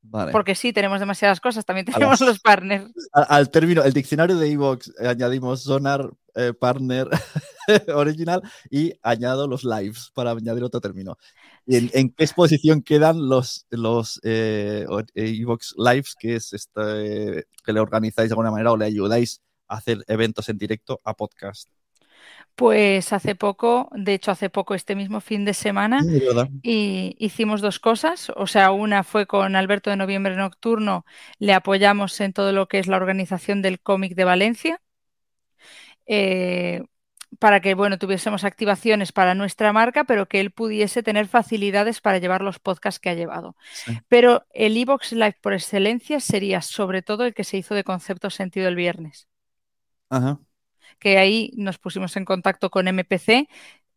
Vale. 0.00 0.32
Porque 0.32 0.56
sí, 0.56 0.72
tenemos 0.72 0.98
demasiadas 0.98 1.38
cosas, 1.38 1.64
también 1.64 1.86
tenemos 1.86 2.20
las, 2.20 2.28
los 2.28 2.40
partners. 2.40 2.90
Al, 3.12 3.26
al, 3.28 3.50
término, 3.50 3.84
el 3.84 3.92
diccionario 3.92 4.36
de 4.36 4.50
Evox 4.50 4.92
eh, 5.00 5.06
añadimos 5.06 5.62
Sonar, 5.62 6.10
eh, 6.34 6.52
Partner, 6.58 7.08
Original 7.94 8.42
y 8.68 8.94
añado 9.00 9.46
los 9.46 9.62
lives 9.62 10.10
para 10.12 10.32
añadir 10.32 10.64
otro 10.64 10.80
término. 10.80 11.18
¿En, 11.68 11.88
en 11.94 12.10
qué 12.10 12.24
exposición 12.24 12.82
quedan 12.82 13.28
los, 13.28 13.68
los 13.70 14.20
eh, 14.24 14.86
Evox 15.14 15.76
Lives, 15.78 16.16
que 16.18 16.34
es 16.34 16.52
este, 16.52 17.46
que 17.64 17.72
le 17.72 17.78
organizáis 17.78 18.28
de 18.28 18.32
alguna 18.32 18.50
manera 18.50 18.72
o 18.72 18.76
le 18.76 18.86
ayudáis 18.86 19.40
hacer 19.76 20.04
eventos 20.08 20.48
en 20.48 20.58
directo 20.58 21.00
a 21.04 21.14
podcast? 21.14 21.68
Pues 22.54 23.12
hace 23.12 23.34
poco, 23.34 23.88
de 23.94 24.14
hecho 24.14 24.30
hace 24.30 24.50
poco, 24.50 24.74
este 24.74 24.94
mismo 24.94 25.20
fin 25.20 25.44
de 25.44 25.54
semana, 25.54 26.02
sí, 26.02 26.22
y 26.62 27.16
hicimos 27.18 27.62
dos 27.62 27.78
cosas. 27.78 28.30
O 28.36 28.46
sea, 28.46 28.72
una 28.72 29.04
fue 29.04 29.26
con 29.26 29.56
Alberto 29.56 29.88
de 29.88 29.96
Noviembre 29.96 30.36
Nocturno, 30.36 31.06
le 31.38 31.54
apoyamos 31.54 32.20
en 32.20 32.32
todo 32.32 32.52
lo 32.52 32.68
que 32.68 32.78
es 32.78 32.88
la 32.88 32.96
organización 32.96 33.62
del 33.62 33.80
cómic 33.80 34.14
de 34.14 34.24
Valencia. 34.24 34.82
Eh, 36.06 36.82
para 37.38 37.60
que 37.60 37.74
bueno, 37.74 37.98
tuviésemos 37.98 38.44
activaciones 38.44 39.12
para 39.12 39.34
nuestra 39.34 39.72
marca, 39.72 40.04
pero 40.04 40.28
que 40.28 40.40
él 40.40 40.50
pudiese 40.50 41.02
tener 41.02 41.28
facilidades 41.28 42.02
para 42.02 42.18
llevar 42.18 42.42
los 42.42 42.58
podcasts 42.58 43.00
que 43.00 43.08
ha 43.08 43.14
llevado. 43.14 43.56
Sí. 43.72 43.98
Pero 44.08 44.44
el 44.52 44.76
Evox 44.76 45.12
Live 45.12 45.38
por 45.40 45.54
excelencia 45.54 46.20
sería 46.20 46.60
sobre 46.60 47.00
todo 47.00 47.24
el 47.24 47.32
que 47.32 47.44
se 47.44 47.56
hizo 47.56 47.74
de 47.74 47.84
concepto 47.84 48.28
sentido 48.28 48.68
el 48.68 48.76
viernes. 48.76 49.28
Ajá 50.12 50.38
que 51.02 51.18
ahí 51.18 51.50
nos 51.56 51.78
pusimos 51.78 52.16
en 52.16 52.24
contacto 52.24 52.70
con 52.70 52.86
MPC 52.86 53.48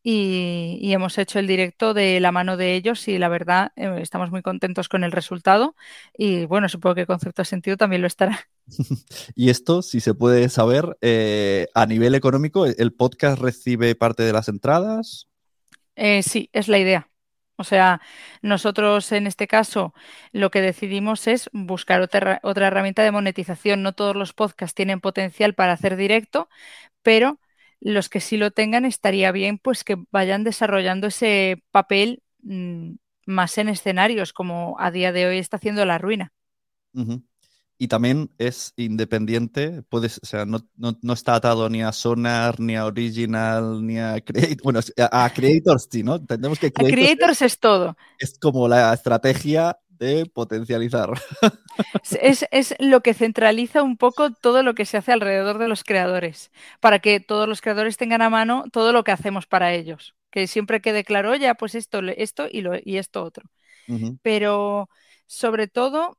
y, 0.01 0.79
y, 0.81 0.93
hemos 0.93 1.17
hecho 1.19 1.37
el 1.37 1.47
directo 1.47 1.93
de 1.93 2.19
la 2.19 2.31
mano 2.31 2.57
de 2.57 2.75
ellos 2.75 3.07
y 3.07 3.19
la 3.19 3.27
verdad 3.27 3.71
eh, 3.75 3.99
estamos 4.01 4.31
muy 4.31 4.41
contentos 4.41 4.89
con 4.89 5.03
el 5.03 5.11
resultado 5.11 5.75
y 6.17 6.45
bueno, 6.45 6.67
supongo 6.67 6.95
que 6.95 7.05
Concepto 7.05 7.43
Sentido 7.43 7.77
también 7.77 8.01
lo 8.01 8.07
estará. 8.07 8.49
y 9.35 9.49
esto, 9.49 9.83
si 9.83 9.99
se 9.99 10.15
puede 10.15 10.49
saber, 10.49 10.97
eh, 11.01 11.67
a 11.75 11.85
nivel 11.85 12.15
económico, 12.15 12.65
¿el 12.65 12.93
podcast 12.93 13.39
recibe 13.39 13.93
parte 13.95 14.23
de 14.23 14.33
las 14.33 14.47
entradas? 14.47 15.27
Eh, 15.95 16.23
sí, 16.23 16.49
es 16.53 16.67
la 16.67 16.79
idea. 16.79 17.09
O 17.57 17.63
sea, 17.63 18.01
nosotros 18.41 19.11
en 19.11 19.27
este 19.27 19.47
caso 19.47 19.93
lo 20.31 20.51
que 20.51 20.61
decidimos 20.61 21.27
es 21.27 21.49
buscar 21.53 22.01
otra, 22.01 22.39
otra, 22.43 22.67
herramienta 22.67 23.03
de 23.03 23.11
monetización. 23.11 23.81
No 23.81 23.93
todos 23.93 24.15
los 24.15 24.33
podcasts 24.33 24.75
tienen 24.75 24.99
potencial 25.01 25.53
para 25.53 25.73
hacer 25.73 25.95
directo, 25.95 26.49
pero 27.01 27.39
los 27.79 28.09
que 28.09 28.19
sí 28.19 28.37
lo 28.37 28.51
tengan 28.51 28.85
estaría 28.85 29.31
bien 29.31 29.57
pues 29.57 29.83
que 29.83 29.97
vayan 30.11 30.43
desarrollando 30.43 31.07
ese 31.07 31.63
papel 31.71 32.23
mmm, 32.41 32.93
más 33.25 33.57
en 33.57 33.69
escenarios, 33.69 34.33
como 34.33 34.75
a 34.79 34.91
día 34.91 35.11
de 35.11 35.27
hoy 35.27 35.37
está 35.37 35.57
haciendo 35.57 35.85
La 35.85 35.97
Ruina. 35.97 36.31
Y 37.77 37.87
también 37.89 38.31
es 38.37 38.73
independiente, 38.77 39.83
puedes, 39.89 40.19
o 40.23 40.25
sea, 40.25 40.45
no, 40.45 40.59
no, 40.77 40.97
no, 41.01 41.13
está 41.13 41.35
atado 41.35 41.69
ni 41.69 41.81
a 41.83 41.91
Sonar, 41.91 42.59
ni 42.59 42.75
a 42.75 42.85
Original, 42.85 43.85
ni 43.85 43.99
a 43.99 44.21
Creators. 44.21 44.63
Bueno, 44.63 44.79
a, 44.97 45.25
a 45.25 45.29
Creators 45.33 45.89
sí, 45.91 46.01
¿no? 46.01 46.15
Entendemos 46.15 46.57
que 46.57 46.71
Creators, 46.71 46.95
creators 46.95 47.41
es, 47.41 47.53
es 47.53 47.59
todo. 47.59 47.97
Es 48.17 48.39
como 48.39 48.67
la 48.67 48.93
estrategia 48.93 49.77
de 49.97 50.25
potencializar. 50.25 51.09
Es, 52.21 52.45
es, 52.51 52.75
lo 52.79 53.01
que 53.01 53.13
centraliza 53.13 53.83
un 53.83 53.97
poco 53.97 54.31
todo 54.31 54.63
lo 54.63 54.75
que 54.75 54.85
se 54.85 54.95
hace 54.95 55.11
alrededor 55.11 55.57
de 55.57 55.67
los 55.67 55.83
creadores, 55.83 56.51
para 56.79 56.99
que 56.99 57.19
todos 57.19 57.49
los 57.49 57.59
creadores 57.59 57.97
tengan 57.97 58.21
a 58.21 58.29
mano 58.29 58.63
todo 58.71 58.93
lo 58.93 59.03
que 59.03 59.11
hacemos 59.11 59.45
para 59.45 59.73
ellos. 59.73 60.15
Que 60.29 60.47
siempre 60.47 60.81
quede 60.81 61.03
claro, 61.03 61.35
ya, 61.35 61.55
pues 61.55 61.75
esto, 61.75 61.99
esto 61.99 62.47
y, 62.49 62.61
lo, 62.61 62.75
y 62.81 62.97
esto 62.97 63.23
otro. 63.23 63.49
Uh 63.87 63.93
-huh. 63.93 64.19
Pero 64.21 64.89
sobre 65.27 65.67
todo, 65.67 66.17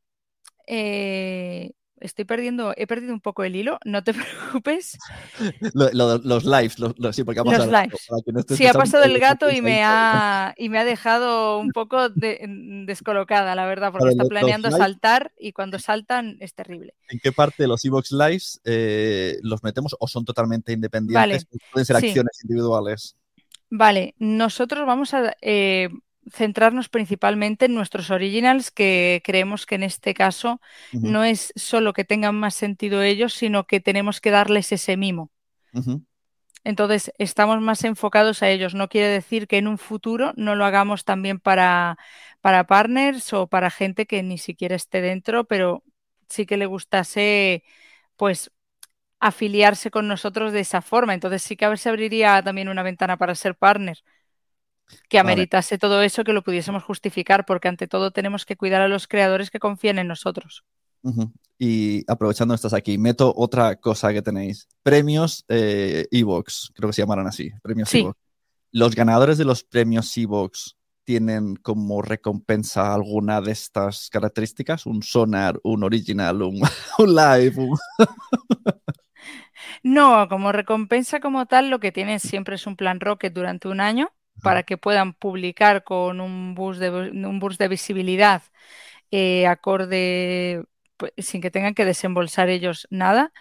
eh, 0.66 1.72
estoy 2.00 2.24
perdiendo, 2.24 2.74
he 2.76 2.86
perdido 2.86 3.12
un 3.12 3.20
poco 3.20 3.44
el 3.44 3.56
hilo, 3.56 3.78
no 3.84 4.02
te 4.04 4.14
preocupes. 4.60 4.98
Lo, 5.74 5.90
lo, 5.92 6.18
los 6.18 6.44
lives, 6.44 6.78
lo, 6.78 7.12
sí, 7.12 7.24
porque 7.24 7.40
vamos 7.40 7.58
los 7.58 7.72
a, 7.72 7.82
lives. 7.82 8.00
No 8.26 8.56
sí, 8.56 8.66
ha 8.66 8.72
pasado 8.72 9.04
el 9.04 9.18
gato 9.18 9.50
y 9.50 9.60
me 9.60 9.82
ha, 9.82 10.54
y 10.56 10.68
me 10.68 10.78
ha 10.78 10.84
dejado 10.84 11.58
un 11.58 11.70
poco 11.70 12.08
de, 12.08 12.40
descolocada, 12.86 13.54
la 13.54 13.66
verdad, 13.66 13.92
porque 13.92 14.10
está 14.10 14.24
planeando 14.24 14.70
saltar 14.70 15.32
y 15.38 15.52
cuando 15.52 15.78
saltan 15.78 16.36
es 16.40 16.54
terrible. 16.54 16.94
¿En 17.08 17.18
qué 17.18 17.32
parte 17.32 17.62
de 17.62 17.68
los 17.68 17.84
Evox 17.84 18.12
Lives 18.12 18.60
eh, 18.64 19.38
los 19.42 19.62
metemos 19.62 19.96
o 19.98 20.08
son 20.08 20.24
totalmente 20.24 20.72
independientes? 20.72 21.46
Vale. 21.50 21.60
Pueden 21.72 21.86
ser 21.86 21.96
acciones 21.96 22.42
individuales. 22.42 23.16
Vale, 23.68 24.14
nosotros 24.18 24.86
vamos 24.86 25.12
a 25.12 25.36
eh, 25.42 25.88
centrarnos 26.30 26.88
principalmente 26.88 27.66
en 27.66 27.74
nuestros 27.74 28.10
originals, 28.10 28.70
que 28.70 29.22
creemos 29.24 29.66
que 29.66 29.76
en 29.76 29.82
este 29.82 30.14
caso 30.14 30.60
uh 30.92 30.98
-huh. 30.98 31.10
no 31.10 31.24
es 31.24 31.52
solo 31.56 31.92
que 31.92 32.04
tengan 32.04 32.34
más 32.34 32.54
sentido 32.54 33.02
ellos, 33.02 33.34
sino 33.34 33.66
que 33.66 33.80
tenemos 33.80 34.20
que 34.20 34.30
darles 34.30 34.72
ese 34.72 34.96
mimo. 34.96 35.30
Uh 35.72 35.80
-huh. 35.80 36.04
Entonces, 36.64 37.12
estamos 37.18 37.60
más 37.60 37.84
enfocados 37.84 38.42
a 38.42 38.50
ellos. 38.50 38.74
No 38.74 38.88
quiere 38.88 39.06
decir 39.08 39.46
que 39.46 39.58
en 39.58 39.68
un 39.68 39.78
futuro 39.78 40.32
no 40.36 40.56
lo 40.56 40.64
hagamos 40.64 41.04
también 41.04 41.38
para, 41.38 41.96
para 42.40 42.66
partners 42.66 43.32
o 43.32 43.46
para 43.46 43.70
gente 43.70 44.06
que 44.06 44.22
ni 44.24 44.36
siquiera 44.36 44.74
esté 44.74 45.00
dentro, 45.00 45.44
pero 45.44 45.84
sí 46.28 46.44
que 46.44 46.56
le 46.56 46.66
gustase, 46.66 47.62
pues, 48.16 48.50
afiliarse 49.20 49.90
con 49.90 50.08
nosotros 50.08 50.52
de 50.52 50.60
esa 50.60 50.82
forma. 50.82 51.14
Entonces, 51.14 51.42
sí 51.42 51.56
que 51.56 51.66
a 51.66 51.68
ver 51.68 51.78
si 51.78 51.88
abriría 51.88 52.42
también 52.42 52.68
una 52.68 52.82
ventana 52.82 53.16
para 53.16 53.36
ser 53.36 53.54
partner 53.56 53.98
que 55.08 55.18
ameritase 55.18 55.74
vale. 55.74 55.80
todo 55.80 56.02
eso, 56.02 56.24
que 56.24 56.32
lo 56.32 56.42
pudiésemos 56.42 56.82
justificar, 56.82 57.44
porque 57.46 57.68
ante 57.68 57.86
todo 57.86 58.10
tenemos 58.10 58.44
que 58.44 58.56
cuidar 58.56 58.82
a 58.82 58.88
los 58.88 59.08
creadores 59.08 59.50
que 59.50 59.58
confíen 59.58 59.98
en 59.98 60.08
nosotros. 60.08 60.64
Uh 61.02 61.12
-huh. 61.12 61.32
Y 61.58 62.04
aprovechando 62.10 62.54
estás 62.54 62.72
aquí, 62.72 62.98
meto 62.98 63.32
otra 63.36 63.76
cosa 63.76 64.12
que 64.12 64.22
tenéis. 64.22 64.68
Premios 64.82 65.44
eh, 65.48 66.06
Evox, 66.10 66.72
creo 66.74 66.88
que 66.90 66.94
se 66.94 67.02
llamarán 67.02 67.26
así, 67.26 67.50
premios 67.62 67.88
sí. 67.88 68.00
Evox. 68.00 68.18
Los 68.72 68.94
ganadores 68.94 69.38
de 69.38 69.44
los 69.44 69.64
premios 69.64 70.14
Evox 70.16 70.76
tienen 71.04 71.54
como 71.56 72.02
recompensa 72.02 72.92
alguna 72.92 73.40
de 73.40 73.52
estas 73.52 74.10
características, 74.10 74.86
un 74.86 75.02
sonar, 75.02 75.58
un 75.62 75.84
original, 75.84 76.42
un, 76.42 76.60
un 76.98 77.14
live. 77.14 77.54
Un... 77.56 77.78
no, 79.82 80.28
como 80.28 80.52
recompensa 80.52 81.20
como 81.20 81.46
tal, 81.46 81.70
lo 81.70 81.78
que 81.78 81.92
tienen 81.92 82.20
siempre 82.20 82.56
es 82.56 82.66
un 82.66 82.76
plan 82.76 83.00
Rocket 83.00 83.32
durante 83.32 83.68
un 83.68 83.80
año 83.80 84.12
para 84.42 84.62
que 84.62 84.76
puedan 84.76 85.14
publicar 85.14 85.84
con 85.84 86.20
un 86.20 86.54
boost 86.54 86.80
de, 86.80 86.90
un 86.90 87.38
boost 87.38 87.58
de 87.58 87.68
visibilidad 87.68 88.42
eh, 89.10 89.46
acorde, 89.46 90.64
pues, 90.96 91.12
sin 91.18 91.40
que 91.40 91.50
tengan 91.50 91.74
que 91.74 91.84
desembolsar 91.84 92.48
ellos 92.48 92.86
nada. 92.90 93.32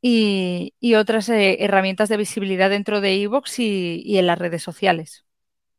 Y, 0.00 0.74
y 0.80 0.94
otras 0.96 1.28
eh, 1.30 1.64
herramientas 1.64 2.08
de 2.10 2.18
visibilidad 2.18 2.70
dentro 2.70 3.00
de 3.00 3.22
Evox 3.22 3.58
y, 3.58 4.02
y, 4.04 4.18
en 4.18 4.26
las 4.26 4.38
redes 4.38 4.62
sociales. 4.62 5.24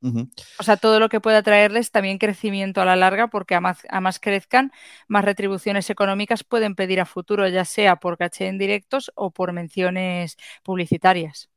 Uh 0.01 0.09
-huh. 0.09 0.29
O 0.59 0.63
sea, 0.63 0.77
todo 0.77 0.99
lo 0.99 1.09
que 1.09 1.21
pueda 1.21 1.43
traerles 1.43 1.91
también 1.91 2.17
crecimiento 2.17 2.81
a 2.81 2.85
la 2.85 2.95
larga, 2.95 3.27
porque 3.27 3.55
a 3.55 3.61
más, 3.61 3.79
a 3.89 4.01
más 4.01 4.19
crezcan, 4.19 4.71
más 5.07 5.25
retribuciones 5.25 5.89
económicas 5.89 6.43
pueden 6.43 6.75
pedir 6.75 6.99
a 6.99 7.05
futuro, 7.05 7.47
ya 7.47 7.65
sea 7.65 7.97
por 7.97 8.17
caché 8.17 8.47
en 8.47 8.57
directos 8.57 9.11
o 9.15 9.31
por 9.31 9.53
menciones 9.53 10.37
publicitarias. 10.63 11.49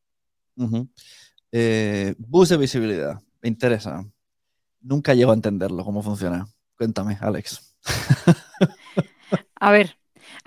Uh 0.57 0.69
-huh. 0.69 0.89
Eh, 1.53 2.15
bus 2.19 2.49
de 2.51 2.57
visibilidad. 2.57 3.21
me 3.43 3.49
interesa. 3.49 4.05
Nunca 4.81 5.15
llego 5.15 5.33
a 5.33 5.35
entenderlo, 5.35 5.85
cómo 5.85 6.03
funciona. 6.03 6.47
Cuéntame, 6.77 7.19
Alex. 7.21 7.77
A 9.61 9.73
ver, 9.73 9.98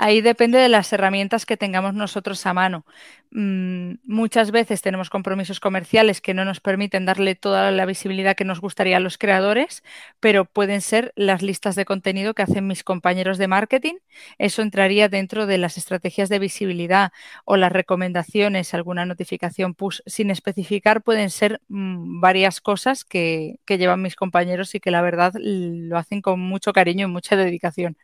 Ahí 0.03 0.21
depende 0.21 0.57
de 0.57 0.67
las 0.67 0.91
herramientas 0.93 1.45
que 1.45 1.57
tengamos 1.57 1.93
nosotros 1.93 2.43
a 2.47 2.55
mano. 2.55 2.85
Mm, 3.29 3.97
muchas 4.03 4.49
veces 4.49 4.81
tenemos 4.81 5.11
compromisos 5.11 5.59
comerciales 5.59 6.21
que 6.21 6.33
no 6.33 6.43
nos 6.43 6.59
permiten 6.59 7.05
darle 7.05 7.35
toda 7.35 7.69
la 7.69 7.85
visibilidad 7.85 8.35
que 8.35 8.43
nos 8.43 8.61
gustaría 8.61 8.97
a 8.97 8.99
los 8.99 9.19
creadores, 9.19 9.83
pero 10.19 10.45
pueden 10.45 10.81
ser 10.81 11.13
las 11.15 11.43
listas 11.43 11.75
de 11.75 11.85
contenido 11.85 12.33
que 12.33 12.41
hacen 12.41 12.65
mis 12.65 12.83
compañeros 12.83 13.37
de 13.37 13.47
marketing. 13.47 13.93
Eso 14.39 14.63
entraría 14.63 15.07
dentro 15.07 15.45
de 15.45 15.59
las 15.59 15.77
estrategias 15.77 16.29
de 16.29 16.39
visibilidad 16.39 17.11
o 17.45 17.55
las 17.55 17.71
recomendaciones, 17.71 18.73
alguna 18.73 19.05
notificación 19.05 19.75
push. 19.75 19.99
Sin 20.07 20.31
especificar, 20.31 21.03
pueden 21.03 21.29
ser 21.29 21.61
mm, 21.67 22.19
varias 22.21 22.59
cosas 22.59 23.05
que, 23.05 23.59
que 23.65 23.77
llevan 23.77 24.01
mis 24.01 24.15
compañeros 24.15 24.73
y 24.73 24.79
que 24.79 24.89
la 24.89 25.03
verdad 25.03 25.33
lo 25.37 25.95
hacen 25.99 26.21
con 26.23 26.39
mucho 26.39 26.73
cariño 26.73 27.07
y 27.07 27.11
mucha 27.11 27.35
dedicación. 27.35 27.97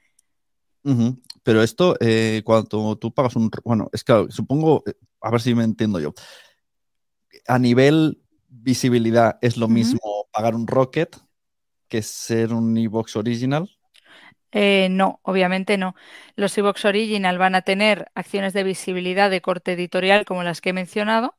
Pero 1.47 1.63
esto, 1.63 1.95
eh, 2.01 2.41
cuando 2.43 2.97
tú 2.97 3.13
pagas 3.13 3.37
un... 3.37 3.49
Bueno, 3.63 3.87
es 3.93 4.03
que 4.03 4.25
supongo, 4.31 4.83
eh, 4.85 4.95
a 5.21 5.31
ver 5.31 5.39
si 5.39 5.55
me 5.55 5.63
entiendo 5.63 5.97
yo. 5.97 6.13
A 7.47 7.57
nivel 7.57 8.21
visibilidad, 8.49 9.37
¿es 9.41 9.55
lo 9.55 9.69
mismo 9.69 10.27
pagar 10.33 10.55
un 10.55 10.67
Rocket 10.67 11.15
que 11.87 12.01
ser 12.01 12.51
un 12.51 12.77
Evox 12.77 13.15
Original? 13.15 13.69
Eh, 14.51 14.89
no, 14.91 15.21
obviamente 15.23 15.77
no. 15.77 15.95
Los 16.35 16.57
Evox 16.57 16.83
Original 16.83 17.37
van 17.37 17.55
a 17.55 17.61
tener 17.61 18.11
acciones 18.13 18.51
de 18.51 18.63
visibilidad 18.63 19.29
de 19.29 19.39
corte 19.39 19.71
editorial 19.71 20.25
como 20.25 20.43
las 20.43 20.59
que 20.59 20.71
he 20.71 20.73
mencionado, 20.73 21.37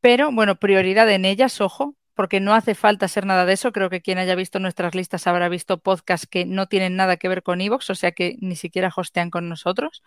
pero 0.00 0.30
bueno, 0.30 0.60
prioridad 0.60 1.10
en 1.10 1.24
ellas, 1.24 1.60
ojo, 1.60 1.96
porque 2.14 2.40
no 2.40 2.54
hace 2.54 2.74
falta 2.74 3.08
ser 3.08 3.26
nada 3.26 3.44
de 3.44 3.54
eso. 3.54 3.72
Creo 3.72 3.90
que 3.90 4.00
quien 4.02 4.18
haya 4.18 4.34
visto 4.34 4.58
nuestras 4.60 4.94
listas 4.94 5.26
habrá 5.26 5.48
visto 5.48 5.78
podcasts 5.78 6.26
que 6.26 6.44
no 6.46 6.66
tienen 6.68 6.96
nada 6.96 7.16
que 7.16 7.28
ver 7.28 7.42
con 7.42 7.60
Evox, 7.60 7.90
o 7.90 7.94
sea 7.94 8.12
que 8.12 8.36
ni 8.40 8.56
siquiera 8.56 8.92
hostean 8.94 9.30
con 9.30 9.48
nosotros. 9.48 10.02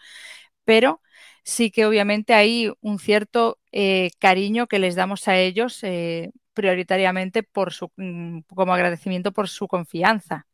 Pero 0.66 1.02
sí 1.44 1.72
que 1.72 1.86
obviamente 1.86 2.34
hay 2.34 2.72
un 2.82 3.00
cierto 3.00 3.60
eh, 3.72 4.12
cariño 4.20 4.68
que 4.68 4.80
les 4.80 4.96
damos 4.96 5.28
a 5.28 5.38
ellos 5.38 5.84
eh, 5.84 6.32
prioritariamente 6.54 7.44
por 7.44 7.74
su, 7.74 7.92
mm, 7.98 8.42
como 8.56 8.74
agradecimiento 8.74 9.32
por 9.34 9.48
su 9.50 9.68
confianza. 9.68 10.48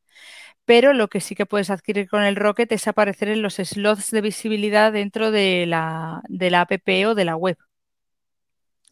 Pero 0.66 0.94
lo 0.94 1.10
que 1.10 1.22
sí 1.22 1.36
que 1.36 1.46
puedes 1.46 1.70
adquirir 1.70 2.10
con 2.10 2.24
el 2.24 2.36
Rocket 2.36 2.72
es 2.72 2.88
aparecer 2.88 3.30
en 3.30 3.42
los 3.42 3.56
slots 3.56 4.12
de 4.12 4.22
visibilidad 4.22 4.94
dentro 4.94 5.32
de 5.32 5.66
la, 5.68 6.22
de 6.30 6.52
la 6.52 6.62
app 6.62 6.72
o 7.08 7.16
de 7.16 7.26
la 7.26 7.36
web 7.36 7.58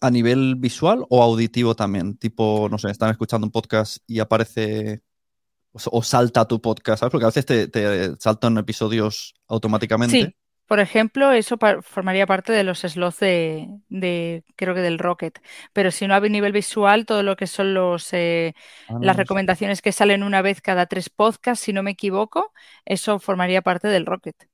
a 0.02 0.12
nivel 0.12 0.56
visual 0.56 1.06
o 1.10 1.24
auditivo 1.24 1.76
también? 1.76 2.18
Tipo, 2.18 2.68
no 2.70 2.78
sé, 2.78 2.90
están 2.90 3.12
escuchando 3.12 3.48
un 3.48 3.52
podcast 3.52 3.98
y 4.08 4.20
aparece 4.20 5.02
o 5.74 6.04
salta 6.04 6.46
tu 6.46 6.62
podcast, 6.62 7.00
¿sabes? 7.00 7.12
Porque 7.12 7.26
a 7.26 7.32
veces 7.32 7.46
te, 7.46 8.16
saltan 8.20 8.58
episodios 8.58 9.34
automáticamente. 9.48 10.22
Sí, 10.22 10.36
por 10.68 10.80
ejemplo, 10.80 11.32
eso 11.32 11.58
formaría 11.82 12.26
parte 12.26 12.52
de 12.52 12.64
los 12.64 12.80
slots 12.80 13.20
de, 13.20 14.44
creo 14.56 14.74
que 14.74 14.82
del 14.82 15.00
Rocket. 15.00 15.40
Pero 15.74 15.92
si 15.92 16.08
no 16.08 16.16
a 16.16 16.20
nivel 16.22 16.52
visual, 16.52 17.06
todo 17.06 17.24
lo 17.24 17.36
que 17.36 17.48
son 17.48 17.74
los 17.74 18.12
eh, 18.14 18.54
ah, 18.90 18.98
las 19.02 19.18
recomendaciones 19.18 19.82
que 19.82 19.92
salen 19.92 20.24
una 20.24 20.42
vez 20.42 20.62
cada 20.62 20.86
tres 20.86 21.10
podcasts, 21.10 21.64
si 21.64 21.74
no 21.74 21.84
me 21.84 21.92
equivoco, 21.92 22.54
eso 22.86 23.20
formaría 23.20 23.62
parte 23.62 23.88
del 23.88 24.06
Rocket. 24.06 24.48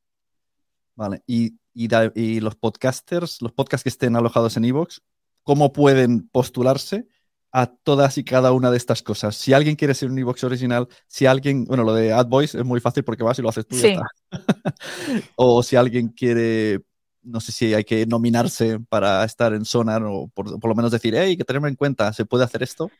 Vale, 0.95 1.21
y, 1.27 1.59
y, 1.73 2.39
los 2.39 2.55
podcasters, 2.55 3.39
los 3.43 3.51
podcasts 3.51 3.83
que 3.83 3.89
estén 3.89 4.15
alojados 4.15 4.57
en 4.57 4.65
Evox, 4.65 5.03
cómo 5.47 5.71
pueden 5.71 6.27
postularse 6.27 7.07
a 7.53 7.67
todas 7.67 8.17
y 8.17 8.25
cada 8.25 8.51
una 8.51 8.69
de 8.69 8.75
estas 8.75 9.01
cosas. 9.01 9.33
Si 9.37 9.53
alguien 9.53 9.77
quiere 9.77 9.93
ser 9.93 10.11
un 10.11 10.19
Evox 10.19 10.43
original, 10.43 10.89
si 11.07 11.25
alguien, 11.25 11.63
bueno, 11.63 11.85
lo 11.85 11.93
de 11.93 12.11
AdVoice 12.11 12.57
es 12.57 12.65
muy 12.65 12.81
fácil 12.81 13.05
porque 13.05 13.23
vas 13.23 13.39
y 13.39 13.41
lo 13.41 13.47
haces 13.47 13.65
tú. 13.65 13.77
Sí. 13.77 13.95
o 15.37 15.63
si 15.63 15.77
alguien 15.77 16.09
quiere, 16.09 16.81
no 17.23 17.39
sé 17.39 17.53
si 17.53 17.73
hay 17.73 17.85
que 17.85 18.05
nominarse 18.05 18.77
para 18.89 19.23
estar 19.23 19.53
en 19.53 19.63
Sonar 19.63 20.03
o 20.03 20.27
por, 20.27 20.67
lo 20.67 20.75
menos 20.75 20.91
decir, 20.91 21.15
hey, 21.15 21.37
que 21.37 21.45
tenerme 21.45 21.69
en 21.69 21.75
cuenta, 21.75 22.11
¿se 22.11 22.25
puede 22.25 22.43
hacer 22.43 22.61
esto? 22.61 22.91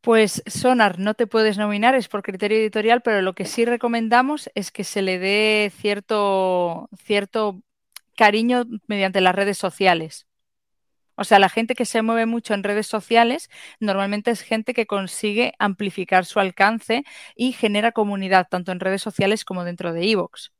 Pues 0.00 0.42
Sonar 0.46 0.98
no 0.98 1.14
te 1.14 1.28
puedes 1.28 1.58
nominar, 1.58 1.94
es 1.94 2.08
por 2.08 2.24
criterio 2.24 2.58
editorial, 2.58 3.02
pero 3.02 3.22
lo 3.22 3.36
que 3.36 3.44
sí 3.44 3.64
recomendamos 3.64 4.50
es 4.56 4.72
que 4.72 4.82
se 4.82 5.00
le 5.00 5.20
dé 5.20 5.72
cierto, 5.78 6.88
cierto 7.04 7.62
cariño 8.16 8.64
mediante 8.88 9.20
las 9.20 9.36
redes 9.36 9.58
sociales. 9.58 10.26
O 11.16 11.24
sea, 11.24 11.38
la 11.38 11.48
gente 11.48 11.74
que 11.74 11.84
se 11.84 12.02
mueve 12.02 12.26
mucho 12.26 12.54
en 12.54 12.64
redes 12.64 12.86
sociales 12.86 13.50
normalmente 13.80 14.30
es 14.30 14.42
gente 14.42 14.74
que 14.74 14.86
consigue 14.86 15.54
amplificar 15.58 16.24
su 16.24 16.40
alcance 16.40 17.04
y 17.36 17.52
genera 17.52 17.92
comunidad 17.92 18.48
tanto 18.50 18.72
en 18.72 18.80
redes 18.80 19.02
sociales 19.02 19.44
como 19.44 19.64
dentro 19.64 19.92
de 19.92 20.10
Evox. 20.10 20.52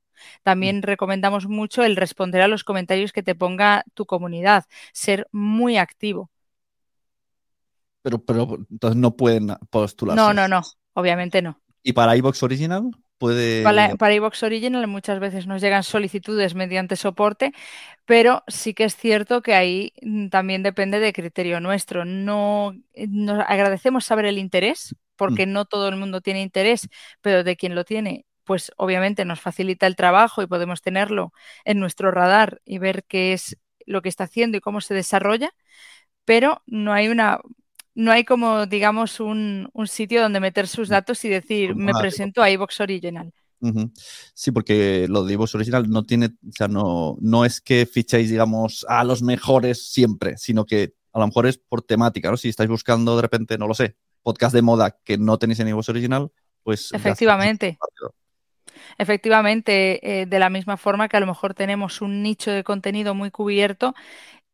También 0.43 0.79
mm. 0.79 0.83
recomendamos 0.83 1.49
mucho 1.49 1.83
el 1.83 1.97
responder 1.97 2.43
a 2.43 2.49
los 2.49 2.65
comentarios 2.65 3.13
que 3.13 3.23
te 3.23 3.35
ponga 3.35 3.85
tu 3.95 4.07
comunidad, 4.07 4.65
ser 4.93 5.29
muy 5.33 5.77
activo. 5.77 6.31
Pero, 8.03 8.23
pero 8.23 8.59
entonces 8.71 8.97
no 8.97 9.17
pueden 9.17 9.57
postularse. 9.71 10.21
No, 10.21 10.35
no, 10.35 10.47
no, 10.47 10.63
obviamente 10.93 11.41
no. 11.43 11.61
¿Y 11.83 11.93
para 11.93 12.17
iVox 12.17 12.43
Original? 12.43 12.91
Puede... 13.19 13.63
Para, 13.63 13.95
para 13.97 14.15
Original 14.43 14.87
muchas 14.87 15.21
veces 15.21 15.47
nos 15.47 15.63
llegan 15.63 15.83
solicitudes 15.83 16.55
mediante 16.55 16.97
soporte, 16.97 17.53
pero 18.05 18.43
sí 18.49 18.75
que 18.75 18.85
es 18.85 18.97
cierto 18.97 19.43
que 19.43 19.55
ahí 19.55 19.93
mm, 20.03 20.29
también 20.29 20.63
depende 20.63 20.99
de 20.99 21.13
criterio 21.13 21.61
nuestro. 21.61 22.05
No 22.05 22.75
eh, 22.93 23.07
nos 23.09 23.45
agradecemos 23.47 24.05
saber 24.05 24.27
el 24.27 24.39
interés, 24.39 24.95
porque 25.17 25.47
mm. 25.47 25.53
no 25.53 25.65
todo 25.65 25.89
el 25.89 25.97
mundo 25.97 26.21
tiene 26.21 26.43
interés, 26.43 26.89
pero 27.21 27.45
de 27.45 27.57
quien 27.57 27.75
lo 27.75 27.85
tiene, 27.85 28.27
pues 28.45 28.73
obviamente 28.77 29.25
nos 29.25 29.41
facilita 29.41 29.87
el 29.87 29.97
trabajo 29.97 30.43
y 30.43 30.47
podemos 30.47 30.83
tenerlo 30.83 31.33
en 31.65 31.81
nuestro 31.81 32.11
radar 32.11 32.61
y 32.65 32.79
ver 32.79 33.05
qué 33.05 33.33
es 33.33 33.57
lo 33.87 34.03
que 34.03 34.09
está 34.09 34.25
haciendo 34.25 34.57
y 34.57 34.61
cómo 34.61 34.81
se 34.81 34.95
desarrolla, 34.95 35.51
pero 36.25 36.63
no 36.67 36.93
hay 36.93 37.09
una 37.09 37.41
no 37.95 38.13
hay 38.13 38.25
como, 38.25 38.67
digamos, 38.67 39.21
un, 39.21 39.71
sitio 39.87 40.23
donde 40.23 40.41
meter 40.41 40.67
sus 40.67 40.89
mm. 40.89 40.93
datos 40.93 41.25
y 41.25 41.29
decir, 41.29 41.73
pues 41.73 41.85
me 41.85 41.93
presento 41.93 42.43
a 42.43 42.51
iVox 42.51 42.81
Original. 42.81 43.33
Sí, 44.35 44.51
porque 44.51 45.07
lo 45.09 45.25
de 45.25 45.35
iVox 45.35 45.55
Original 45.55 45.89
no 45.89 46.05
tiene, 46.05 46.27
o 46.27 46.53
sea, 46.53 46.69
no, 46.69 47.17
no 47.21 47.45
es 47.45 47.61
que 47.61 47.87
fichéis, 47.87 48.29
digamos, 48.29 48.85
a 48.89 49.05
los 49.05 49.23
mejores 49.23 49.91
siempre, 49.91 50.37
sino 50.37 50.67
que 50.67 50.95
a 51.13 51.21
lo 51.21 51.27
mejor 51.27 51.47
es 51.47 51.57
por 51.59 51.83
temática, 51.83 52.31
¿no? 52.31 52.37
Si 52.37 52.49
estáis 52.49 52.69
buscando 52.69 53.17
de 53.17 53.23
repente, 53.23 53.57
no 53.57 53.67
lo 53.67 53.75
sé, 53.75 53.97
podcast 54.23 54.55
de 54.55 54.63
moda 54.63 54.99
que 55.05 55.17
no 55.17 55.39
tenéis 55.39 55.61
en 55.61 55.69
iVox 55.69 55.89
Original, 55.89 56.31
pues... 56.63 56.93
Efectivamente. 56.93 57.79
Efectivamente, 58.99 60.21
eh, 60.21 60.27
de 60.27 60.39
la 60.39 60.51
misma 60.51 60.77
forma 60.77 61.09
que 61.09 61.17
a 61.17 61.21
lo 61.21 61.27
mejor 61.27 61.55
tenemos 61.55 62.01
un 62.01 62.23
nicho 62.23 62.51
de 62.51 62.65
contenido 62.65 63.15
muy 63.15 63.31
cubierto 63.31 63.95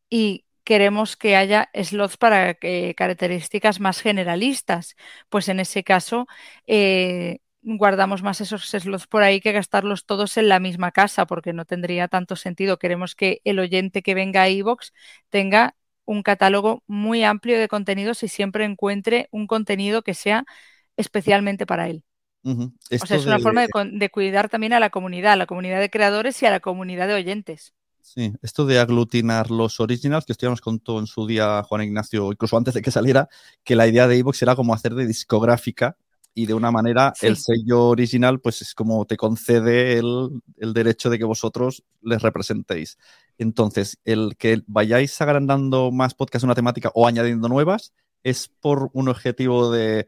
y 0.08 0.44
queremos 0.70 1.16
que 1.16 1.34
haya 1.34 1.68
slots 1.74 2.16
para 2.16 2.56
eh, 2.62 2.94
características 2.94 3.80
más 3.80 4.00
generalistas. 4.00 4.94
Pues 5.28 5.48
en 5.48 5.58
ese 5.58 5.82
caso, 5.82 6.28
eh, 6.68 7.40
guardamos 7.62 8.22
más 8.22 8.40
esos 8.40 8.70
slots 8.70 9.08
por 9.08 9.24
ahí 9.24 9.40
que 9.40 9.50
gastarlos 9.50 10.06
todos 10.06 10.36
en 10.36 10.48
la 10.48 10.60
misma 10.60 10.92
casa, 10.92 11.26
porque 11.26 11.52
no 11.52 11.64
tendría 11.64 12.06
tanto 12.06 12.36
sentido. 12.36 12.78
Queremos 12.78 13.16
que 13.16 13.40
el 13.42 13.58
oyente 13.58 14.00
que 14.00 14.14
venga 14.14 14.42
a 14.42 14.48
iVoox 14.48 14.92
tenga 15.28 15.74
un 16.04 16.22
catálogo 16.22 16.84
muy 16.86 17.24
amplio 17.24 17.58
de 17.58 17.66
contenidos 17.66 18.22
y 18.22 18.28
siempre 18.28 18.64
encuentre 18.64 19.26
un 19.32 19.48
contenido 19.48 20.02
que 20.02 20.14
sea 20.14 20.44
especialmente 20.96 21.66
para 21.66 21.88
él. 21.88 22.04
O 22.44 23.06
sea, 23.06 23.16
es 23.16 23.26
una 23.26 23.40
forma 23.40 23.62
de, 23.62 23.68
de, 23.90 24.08
cuidar 24.08 24.48
también 24.48 24.72
a 24.72 24.78
la 24.78 24.90
comunidad, 24.90 25.32
a 25.32 25.36
la 25.36 25.46
comunidad 25.46 25.80
de 25.80 25.90
creadores 25.90 26.40
y 26.40 26.46
a 26.46 26.52
la 26.52 26.60
comunidad 26.60 27.08
de 27.08 27.14
oyentes. 27.14 27.74
Sí, 28.02 28.32
esto 28.42 28.66
de 28.66 28.78
aglutinar 28.78 29.50
los 29.50 29.78
originals, 29.78 30.24
que 30.24 30.32
esto 30.32 30.52
ya 30.52 30.60
contó 30.60 30.98
en 30.98 31.06
su 31.06 31.26
día 31.26 31.62
Juan 31.62 31.82
Ignacio, 31.82 32.32
incluso 32.32 32.56
antes 32.56 32.74
de 32.74 32.82
que 32.82 32.90
saliera, 32.90 33.28
que 33.62 33.76
la 33.76 33.86
idea 33.86 34.08
de 34.08 34.16
Evox 34.18 34.42
era 34.42 34.56
como 34.56 34.74
hacer 34.74 34.94
de 34.94 35.06
discográfica 35.06 35.96
y 36.34 36.46
de 36.46 36.54
una 36.54 36.70
manera 36.70 37.12
el 37.22 37.36
sello 37.36 37.88
original 37.88 38.40
pues 38.40 38.62
es 38.62 38.74
como 38.74 39.04
te 39.04 39.16
concede 39.16 39.98
el, 39.98 40.42
el, 40.58 40.72
derecho 40.72 41.10
de 41.10 41.18
que 41.18 41.24
vosotros 41.24 41.84
les 42.02 42.22
representéis. 42.22 42.98
Entonces, 43.36 43.98
el 44.04 44.36
que 44.38 44.62
vayáis 44.66 45.20
agrandando 45.20 45.90
más 45.90 46.14
podcasts 46.14 46.42
de 46.42 46.46
una 46.46 46.54
temática 46.54 46.90
o 46.94 47.06
añadiendo 47.06 47.48
nuevas 47.48 47.92
es 48.22 48.48
por 48.60 48.90
un 48.92 49.08
objetivo 49.08 49.70
de 49.70 50.06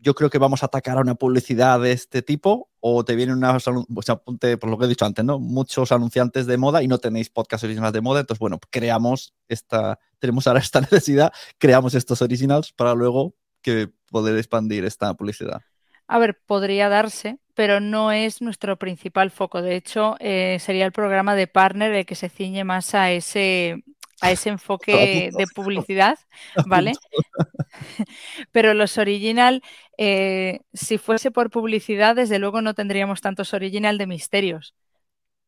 yo 0.00 0.14
creo 0.14 0.30
que 0.30 0.38
vamos 0.38 0.62
a 0.62 0.66
atacar 0.66 0.98
a 0.98 1.00
una 1.00 1.14
publicidad 1.14 1.80
de 1.80 1.92
este 1.92 2.22
tipo 2.22 2.70
o 2.80 3.04
te 3.04 3.16
vienen 3.16 3.36
unas, 3.36 3.66
o 3.66 4.02
sea, 4.02 4.16
por 4.16 4.68
lo 4.68 4.78
que 4.78 4.84
he 4.84 4.88
dicho 4.88 5.04
antes, 5.04 5.24
¿no? 5.24 5.38
Muchos 5.38 5.92
anunciantes 5.92 6.46
de 6.46 6.56
moda 6.56 6.82
y 6.82 6.88
no 6.88 6.98
tenéis 6.98 7.30
podcast 7.30 7.64
originales 7.64 7.92
de 7.92 8.00
moda, 8.00 8.20
entonces, 8.20 8.40
bueno, 8.40 8.58
creamos 8.70 9.34
esta, 9.48 9.98
tenemos 10.18 10.46
ahora 10.46 10.60
esta 10.60 10.80
necesidad, 10.92 11.32
creamos 11.58 11.94
estos 11.94 12.22
originals 12.22 12.72
para 12.72 12.94
luego 12.94 13.34
que 13.62 13.90
poder 14.10 14.36
expandir 14.36 14.84
esta 14.84 15.14
publicidad. 15.14 15.62
A 16.06 16.18
ver, 16.18 16.40
podría 16.46 16.88
darse, 16.88 17.38
pero 17.54 17.80
no 17.80 18.12
es 18.12 18.40
nuestro 18.40 18.78
principal 18.78 19.30
foco. 19.30 19.60
De 19.60 19.76
hecho, 19.76 20.16
eh, 20.20 20.56
sería 20.58 20.86
el 20.86 20.92
programa 20.92 21.34
de 21.34 21.46
partner 21.46 21.92
el 21.92 22.06
que 22.06 22.14
se 22.14 22.30
ciñe 22.30 22.64
más 22.64 22.94
a 22.94 23.10
ese, 23.10 23.84
a 24.20 24.30
ese 24.30 24.48
enfoque 24.50 25.30
de 25.36 25.46
publicidad, 25.54 26.18
¿vale? 26.66 26.92
Pero 28.52 28.74
los 28.74 28.98
original, 28.98 29.62
eh, 29.96 30.60
si 30.72 30.98
fuese 30.98 31.30
por 31.30 31.50
publicidad, 31.50 32.16
desde 32.16 32.38
luego 32.38 32.60
no 32.62 32.74
tendríamos 32.74 33.20
tantos 33.20 33.54
original 33.54 33.98
de 33.98 34.06
misterios. 34.06 34.74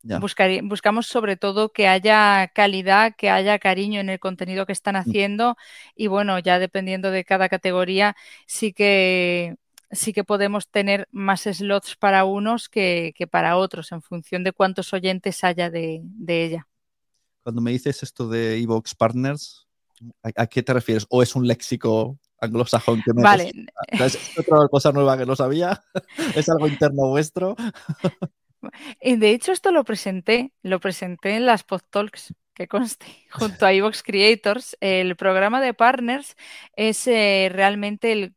buscamos 0.02 1.06
sobre 1.06 1.36
todo 1.36 1.72
que 1.72 1.88
haya 1.88 2.48
calidad, 2.54 3.14
que 3.16 3.30
haya 3.30 3.58
cariño 3.58 4.00
en 4.00 4.08
el 4.08 4.20
contenido 4.20 4.66
que 4.66 4.72
están 4.72 4.94
mm. 4.94 4.98
haciendo 4.98 5.56
y 5.94 6.06
bueno, 6.06 6.38
ya 6.38 6.58
dependiendo 6.58 7.10
de 7.10 7.24
cada 7.24 7.48
categoría, 7.48 8.16
sí 8.46 8.72
que 8.72 9.56
sí 9.90 10.12
que 10.12 10.24
podemos 10.24 10.68
tener 10.68 11.08
más 11.10 11.42
slots 11.42 11.96
para 11.96 12.24
unos 12.24 12.68
que, 12.68 13.14
para 13.30 13.56
otros, 13.56 13.92
en 13.92 14.02
función 14.02 14.44
de 14.44 14.52
cuántos 14.52 14.92
oyentes 14.92 15.42
haya 15.44 15.70
de, 15.70 16.02
ella. 16.28 16.66
Cuando 17.42 17.60
me 17.62 17.72
dices 17.72 18.02
esto 18.02 18.28
de 18.28 18.58
Evox 18.58 18.94
Partners, 18.94 19.66
¿a, 20.22 20.46
qué 20.46 20.62
te 20.62 20.72
refieres? 20.72 21.06
¿O 21.08 21.22
es 21.22 21.34
un 21.34 21.46
léxico 21.46 22.18
anglosajón 22.40 23.02
que 23.04 23.12
me 23.12 23.22
Vale. 23.22 23.50
¿Es 23.88 24.38
otra 24.38 24.68
cosa 24.68 24.92
nueva 24.92 25.16
que 25.18 25.26
no 25.26 25.36
sabía? 25.36 25.82
¿Es 26.34 26.48
algo 26.48 26.66
interno 26.68 27.08
vuestro? 27.08 27.56
Y 29.00 29.16
de 29.16 29.30
hecho, 29.30 29.52
esto 29.52 29.72
lo 29.72 29.84
presenté, 29.84 30.52
lo 30.62 30.80
presenté 30.80 31.36
en 31.36 31.46
las 31.46 31.64
PodTalks 31.64 32.34
que 32.54 32.68
conste, 32.68 33.06
junto 33.30 33.64
a 33.64 33.72
Evox 33.72 34.02
Creators. 34.02 34.76
El 34.80 35.16
programa 35.16 35.62
de 35.62 35.72
partners 35.72 36.36
es 36.76 37.06
eh, 37.06 37.48
realmente 37.50 38.12
el 38.12 38.34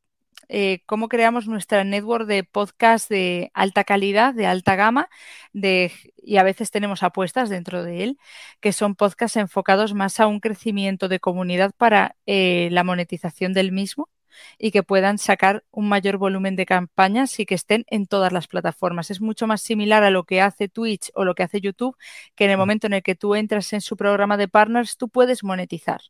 eh, 0.50 0.82
cómo 0.86 1.10
creamos 1.10 1.48
nuestra 1.48 1.84
network 1.84 2.26
de 2.28 2.44
podcast 2.44 3.10
de 3.10 3.52
alta 3.54 3.84
calidad, 3.84 4.34
de 4.34 4.46
alta 4.46 4.76
gama, 4.76 5.10
de, 5.54 5.92
y 6.18 6.38
a 6.38 6.44
veces 6.44 6.72
tenemos 6.72 7.04
apuestas 7.04 7.50
dentro 7.50 7.84
de 7.84 8.04
él, 8.04 8.18
que 8.60 8.74
son 8.74 8.96
podcasts 8.96 9.38
enfocados 9.38 9.94
más 9.94 10.20
a 10.20 10.28
un 10.28 10.40
crecimiento 10.40 11.08
de 11.08 11.20
comunidad 11.20 11.72
para 11.78 12.16
eh, 12.26 12.70
la 12.72 12.84
monetización 12.84 13.54
del 13.54 13.72
mismo 13.72 14.10
y 14.58 14.72
que 14.72 14.84
puedan 14.84 15.18
sacar 15.18 15.64
un 15.72 15.90
mayor 15.90 16.18
volumen 16.18 16.56
de 16.56 16.66
campañas 16.66 17.40
y 17.40 17.46
que 17.46 17.56
estén 17.56 17.86
en 17.88 18.08
todas 18.08 18.32
las 18.32 18.48
plataformas. 18.48 19.12
Es 19.12 19.22
mucho 19.22 19.48
más 19.48 19.62
similar 19.62 20.04
a 20.04 20.10
lo 20.10 20.24
que 20.26 20.42
hace 20.42 20.70
Twitch 20.70 21.12
o 21.16 21.26
lo 21.26 21.36
que 21.36 21.44
hace 21.44 21.62
YouTube, 21.62 21.98
que 22.36 22.46
en 22.46 22.52
el 22.52 22.58
momento 22.58 22.88
en 22.88 22.94
el 22.94 23.04
que 23.04 23.16
tú 23.16 23.36
entras 23.36 23.74
en 23.74 23.82
su 23.82 23.98
programa 23.98 24.38
de 24.38 24.48
partners, 24.48 24.98
tú 24.98 25.10
puedes 25.10 25.44
monetizar. 25.44 26.02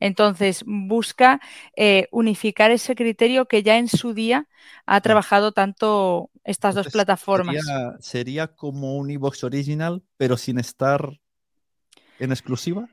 Entonces, 0.00 0.62
busca 0.66 1.40
eh, 1.76 2.08
unificar 2.10 2.70
ese 2.70 2.94
criterio 2.94 3.46
que 3.46 3.62
ya 3.62 3.78
en 3.78 3.88
su 3.88 4.12
día 4.14 4.46
ha 4.84 5.00
trabajado 5.00 5.52
tanto 5.52 6.30
estas 6.44 6.74
dos 6.74 6.88
plataformas. 6.88 7.56
Sería, 7.56 7.96
sería 8.00 8.46
como 8.48 8.96
un 8.96 9.10
Evox 9.10 9.44
Original, 9.44 10.02
pero 10.16 10.36
sin 10.36 10.58
estar 10.58 11.20
en 12.18 12.32
exclusiva. 12.32 12.88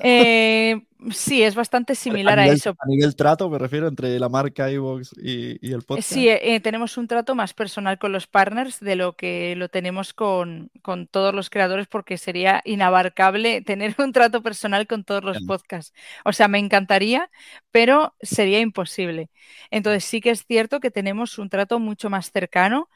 Eh, 0.00 0.82
sí, 1.10 1.42
es 1.42 1.54
bastante 1.54 1.94
similar 1.94 2.38
a, 2.38 2.46
eso. 2.46 2.70
A 2.78 2.86
nivel 2.86 3.14
trato, 3.14 3.48
me 3.48 3.58
refiero, 3.58 3.86
entre 3.86 4.18
la 4.18 4.28
marca 4.28 4.70
iVoox 4.70 5.12
y, 5.22 5.72
el 5.72 5.82
podcast. 5.82 6.08
Sí, 6.08 6.28
eh, 6.28 6.60
tenemos 6.60 6.96
un 6.96 7.06
trato 7.06 7.34
más 7.34 7.54
personal 7.54 7.98
con 7.98 8.12
los 8.12 8.26
partners 8.26 8.80
de 8.80 8.96
lo 8.96 9.14
que 9.14 9.54
lo 9.56 9.68
tenemos 9.68 10.14
con, 10.14 10.70
todos 11.10 11.34
los 11.34 11.50
creadores, 11.50 11.86
porque 11.86 12.18
sería 12.18 12.62
inabarcable 12.64 13.60
tener 13.66 13.94
un 13.98 14.12
trato 14.12 14.42
personal 14.42 14.86
con 14.86 15.04
todos 15.04 15.22
los 15.22 15.42
podcasts. 15.42 15.92
O 16.24 16.32
sea, 16.32 16.48
me 16.48 16.58
encantaría, 16.58 17.30
pero 17.70 18.14
sería 18.20 18.60
imposible. 18.60 19.30
Entonces, 19.70 20.04
sí 20.04 20.20
que 20.20 20.30
es 20.30 20.44
cierto 20.46 20.80
que 20.80 20.90
tenemos 20.90 21.38
un 21.38 21.48
trato 21.48 21.78
mucho 21.78 22.10
más 22.10 22.30
cercano 22.30 22.88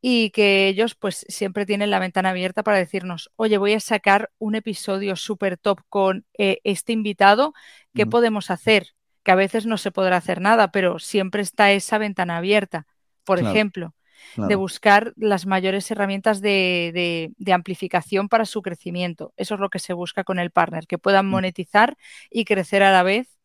y 0.00 0.30
que 0.30 0.68
ellos 0.68 0.94
pues 0.94 1.26
siempre 1.28 1.66
tienen 1.66 1.90
la 1.90 1.98
ventana 1.98 2.30
abierta 2.30 2.62
para 2.62 2.78
decirnos, 2.78 3.30
oye, 3.36 3.58
voy 3.58 3.72
a 3.72 3.80
sacar 3.80 4.30
un 4.38 4.54
episodio 4.54 5.16
súper 5.16 5.58
top 5.58 5.80
con 5.88 6.24
eh, 6.38 6.60
este 6.64 6.92
invitado, 6.92 7.52
¿qué 7.94 8.06
podemos 8.06 8.50
hacer? 8.50 8.94
Que 9.24 9.32
a 9.32 9.36
veces 9.36 9.66
no 9.66 9.76
se 9.76 9.90
podrá 9.90 10.16
hacer 10.16 10.40
nada, 10.40 10.70
pero 10.70 10.98
siempre 10.98 11.42
está 11.42 11.72
esa 11.72 11.98
ventana 11.98 12.36
abierta, 12.36 12.86
por 13.24 13.40
ejemplo, 13.40 13.94
de 14.36 14.54
buscar 14.54 15.12
las 15.16 15.46
mayores 15.46 15.90
herramientas 15.90 16.40
de, 16.40 17.32
de, 17.36 17.52
amplificación 17.52 18.28
para 18.28 18.44
su 18.44 18.62
crecimiento. 18.62 19.32
Eso 19.36 19.54
es 19.54 19.60
lo 19.60 19.68
que 19.68 19.78
se 19.78 19.92
busca 19.92 20.24
con 20.24 20.38
el 20.38 20.50
partner, 20.50 20.86
que 20.86 20.98
puedan 20.98 21.26
mm. 21.26 21.30
monetizar 21.30 21.96
y 22.30 22.44
crecer 22.44 22.82
a 22.82 22.92
la 22.92 23.02
vez 23.02 23.37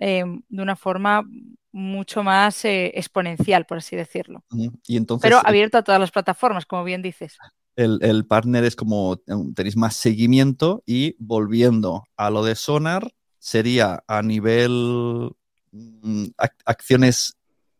eh, 0.00 0.24
de 0.48 0.62
una 0.62 0.76
forma 0.76 1.22
mucho 1.72 2.22
más 2.22 2.64
eh, 2.64 2.90
exponencial, 2.94 3.66
por 3.66 3.78
así 3.78 3.94
decirlo. 3.96 4.42
Y 4.86 4.96
entonces, 4.96 5.22
Pero 5.22 5.46
abierto 5.46 5.76
a 5.76 5.84
todas 5.84 6.00
las 6.00 6.10
plataformas, 6.10 6.64
como 6.64 6.84
bien 6.84 7.02
dices. 7.02 7.36
El, 7.76 8.26
partner 8.26 8.64
es 8.64 8.76
como 8.76 9.18
tenéis 9.54 9.76
más 9.76 9.96
seguimiento 9.96 10.82
y 10.86 11.16
volviendo 11.18 12.04
a 12.16 12.30
lo 12.30 12.42
de 12.44 12.54
Sonar, 12.54 13.12
sería 13.38 14.02
a 14.06 14.22
nivel 14.22 15.30
mm, 15.72 16.26
acciones 16.64 17.36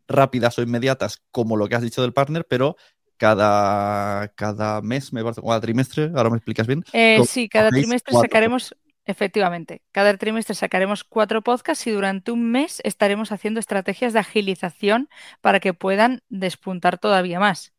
rápidas 0.07 0.59
o 0.59 0.63
inmediatas, 0.63 1.23
como 1.31 1.57
lo 1.57 1.69
que 1.69 1.75
has 1.75 1.83
dicho 1.83 2.03
del 2.03 2.13
partner, 2.13 2.47
pero 2.49 2.77
cada, 3.17 4.29
cada 4.29 4.83
mes, 4.83 5.13
me 5.13 5.23
parece, 5.23 5.41
cada 5.43 5.61
trimestre, 5.61 6.11
ahora 6.15 6.31
me 6.31 6.37
explicas 6.37 6.67
bien. 6.67 6.85
Eh, 6.93 7.21
sí, 7.27 7.49
cada 7.49 7.71
trimestre 7.71 8.15
sacaremos 8.15 8.75
Efectivamente, 9.07 9.83
cada 9.93 10.17
trimestre 10.17 10.55
sacaremos 10.55 11.05
cuatro 11.05 11.43
podcasts 11.43 11.87
y 11.87 11.91
durante 11.91 12.33
un 12.33 12.51
mes 12.51 12.81
estaremos 12.85 13.33
haciendo 13.33 13.61
estrategias 13.61 14.13
de 14.13 14.21
agilización 14.21 15.09
para 15.41 15.61
que 15.61 15.75
puedan 15.75 16.23
despuntar 16.29 16.99
todavía 16.99 17.41
más. 17.41 17.73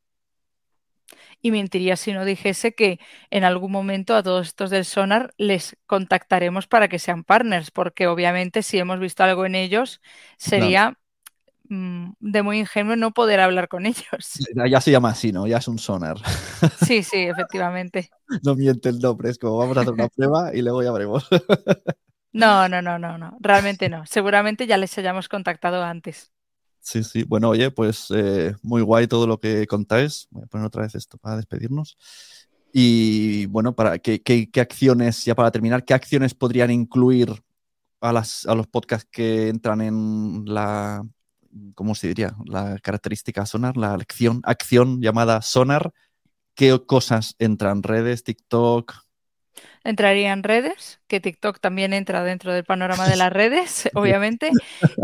Y 1.41 1.51
mentiría 1.51 1.95
si 1.97 2.13
no 2.13 2.25
dijese 2.25 2.73
que 2.75 2.99
en 3.31 3.43
algún 3.43 3.71
momento 3.71 4.15
a 4.15 4.23
todos 4.23 4.47
estos 4.47 4.69
del 4.69 4.85
Sonar 4.85 5.33
les 5.37 5.77
contactaremos 5.85 6.67
para 6.67 6.87
que 6.87 6.99
sean 6.99 7.23
partners, 7.23 7.71
porque 7.71 8.07
obviamente 8.07 8.63
si 8.63 8.79
hemos 8.79 8.99
visto 8.99 9.23
algo 9.23 9.45
en 9.45 9.55
ellos 9.55 10.01
sería 10.37 10.99
de 11.71 12.43
muy 12.43 12.59
ingenuo 12.59 12.97
no 12.97 13.11
poder 13.11 13.39
hablar 13.39 13.69
con 13.69 13.85
ellos. 13.85 14.39
Ya 14.69 14.81
se 14.81 14.91
llama 14.91 15.09
así, 15.09 15.31
¿no? 15.31 15.47
Ya 15.47 15.57
es 15.57 15.67
un 15.67 15.79
sonar. 15.79 16.17
Sí, 16.85 17.03
sí, 17.03 17.17
efectivamente. 17.27 18.09
No 18.43 18.55
miente 18.55 18.89
el 18.89 18.99
nombre, 18.99 19.29
es 19.29 19.37
como 19.37 19.57
vamos 19.57 19.77
a 19.77 19.81
hacer 19.81 19.93
una 19.93 20.07
prueba 20.15 20.53
y 20.53 20.61
luego 20.61 20.83
ya 20.83 20.91
veremos. 20.91 21.27
No, 22.33 22.67
no, 22.67 22.81
no, 22.81 22.99
no, 22.99 23.17
no, 23.17 23.37
realmente 23.39 23.87
no. 23.89 24.05
Seguramente 24.05 24.67
ya 24.67 24.77
les 24.77 24.97
hayamos 24.97 25.29
contactado 25.29 25.83
antes. 25.83 26.31
Sí, 26.79 27.03
sí. 27.03 27.23
Bueno, 27.23 27.49
oye, 27.49 27.71
pues 27.71 28.07
eh, 28.13 28.53
muy 28.63 28.81
guay 28.81 29.07
todo 29.07 29.25
lo 29.25 29.39
que 29.39 29.65
contáis. 29.67 30.27
Voy 30.31 30.43
a 30.43 30.47
poner 30.47 30.67
otra 30.67 30.81
vez 30.83 30.95
esto 30.95 31.17
para 31.17 31.37
despedirnos. 31.37 31.97
Y 32.73 33.45
bueno, 33.47 33.75
para 33.75 33.99
¿qué, 33.99 34.21
qué, 34.21 34.61
acciones, 34.61 35.23
ya 35.23 35.35
para 35.35 35.51
terminar, 35.51 35.85
qué 35.85 35.93
acciones 35.93 36.33
podrían 36.33 36.71
incluir 36.71 37.43
a, 38.01 38.11
las, 38.11 38.45
a 38.45 38.55
los 38.55 38.67
podcasts 38.67 39.07
que 39.11 39.49
entran 39.49 39.81
en 39.81 40.43
la 40.45 41.05
¿cómo 41.75 41.95
se 41.95 42.07
diría? 42.07 42.35
La 42.45 42.77
característica 42.79 43.45
sonar, 43.45 43.77
la 43.77 43.93
acción, 43.93 44.41
acción 44.43 45.01
llamada 45.01 45.41
sonar. 45.41 45.91
¿Qué 46.55 46.77
cosas 46.85 47.35
entran? 47.39 47.83
¿Redes, 47.83 48.23
TikTok? 48.23 48.93
Entraría 49.83 50.31
en 50.31 50.43
redes, 50.43 51.01
que 51.07 51.19
TikTok 51.19 51.59
también 51.59 51.93
entra 51.93 52.23
dentro 52.23 52.53
del 52.53 52.63
panorama 52.63 53.07
de 53.07 53.15
las 53.17 53.33
redes, 53.33 53.89
obviamente, 53.93 54.51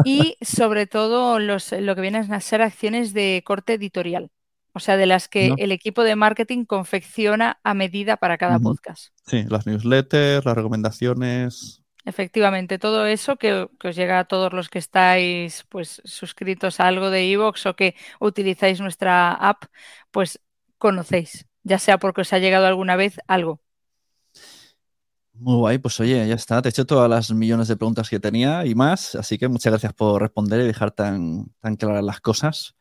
y 0.06 0.38
sobre 0.42 0.86
todo 0.86 1.40
los, 1.40 1.72
lo 1.72 1.96
que 1.96 2.02
vienen 2.02 2.32
a 2.32 2.42
ser 2.42 2.62
acciones 2.62 3.14
de 3.14 3.42
corte 3.46 3.74
editorial, 3.74 4.30
o 4.74 4.80
sea, 4.80 4.98
de 4.98 5.08
las 5.08 5.28
que 5.28 5.54
el 5.58 5.72
equipo 5.72 6.04
de 6.04 6.16
marketing 6.16 6.66
confecciona 6.66 7.60
a 7.64 7.74
medida 7.74 8.18
para 8.18 8.38
cada 8.38 8.60
podcast. 8.60 9.08
Sí, 9.26 9.46
las 9.50 9.66
newsletters, 9.66 10.46
las 10.46 10.56
recomendaciones. 10.56 11.82
Efectivamente, 12.08 12.80
todo 12.80 13.06
eso 13.06 13.36
que, 13.36 13.68
os 13.84 13.96
llega 13.98 14.20
a 14.20 14.24
todos 14.24 14.54
los 14.54 14.70
que 14.70 14.80
estáis 14.80 15.66
pues 15.68 16.02
suscritos 16.06 16.80
a 16.80 16.88
algo 16.88 17.10
de 17.10 17.30
Evox 17.30 17.66
o 17.66 17.76
que 17.76 17.96
utilizáis 18.22 18.80
nuestra 18.80 19.34
app, 19.34 19.66
pues 20.10 20.40
conocéis, 20.78 21.48
ya 21.64 21.80
sea 21.80 21.98
porque 21.98 22.22
os 22.22 22.32
ha 22.32 22.40
llegado 22.40 22.66
alguna 22.66 22.96
vez 22.96 23.20
algo. 23.28 23.60
Muy 25.34 25.58
guay, 25.58 25.80
pues 25.80 26.00
oye, 26.00 26.26
ya 26.26 26.36
está, 26.36 26.62
te 26.62 26.70
he 26.70 26.72
hecho 26.72 26.86
todas 26.86 27.10
las 27.10 27.30
millones 27.32 27.68
de 27.68 27.76
preguntas 27.76 28.10
que 28.10 28.22
tenía 28.22 28.66
y 28.66 28.74
más, 28.74 29.16
así 29.16 29.38
que 29.38 29.50
muchas 29.50 29.74
gracias 29.74 29.92
por 29.92 30.22
responder 30.22 30.62
y 30.62 30.68
dejar 30.68 30.92
tan, 30.92 31.52
tan 31.60 31.76
claras 31.76 32.06
las 32.06 32.22
cosas. 32.22 32.78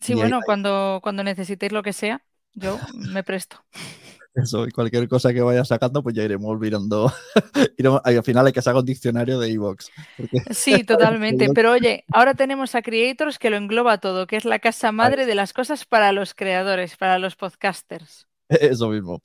Sí, 0.00 0.14
bueno, 0.14 0.40
cuando, 0.44 0.98
cuando 1.00 1.22
necesitéis 1.22 1.70
lo 1.70 1.84
que 1.84 1.92
sea, 1.92 2.24
yo 2.54 2.76
me 2.92 3.22
presto. 3.22 3.64
Eso, 4.34 4.66
y 4.66 4.70
cualquier 4.70 5.08
cosa 5.08 5.32
que 5.32 5.42
vaya 5.42 5.64
sacando, 5.64 6.02
pues 6.02 6.14
ya 6.14 6.22
iremos 6.22 6.58
mirando. 6.58 7.12
al 8.04 8.24
final 8.24 8.46
hay 8.46 8.52
que 8.52 8.62
sacar 8.62 8.80
un 8.80 8.86
diccionario 8.86 9.38
de 9.38 9.50
Evox. 9.50 9.90
Sí, 10.50 10.84
totalmente. 10.84 11.50
Pero 11.54 11.72
oye, 11.72 12.04
ahora 12.12 12.34
tenemos 12.34 12.74
a 12.74 12.82
Creators 12.82 13.38
que 13.38 13.50
lo 13.50 13.56
engloba 13.56 13.98
todo, 13.98 14.26
que 14.26 14.36
es 14.36 14.44
la 14.44 14.58
casa 14.58 14.90
madre 14.90 15.26
de 15.26 15.34
las 15.34 15.52
cosas 15.52 15.84
para 15.84 16.12
los 16.12 16.34
creadores, 16.34 16.96
para 16.96 17.18
los 17.18 17.36
podcasters. 17.36 18.26
Eso 18.48 18.88
mismo. 18.88 19.22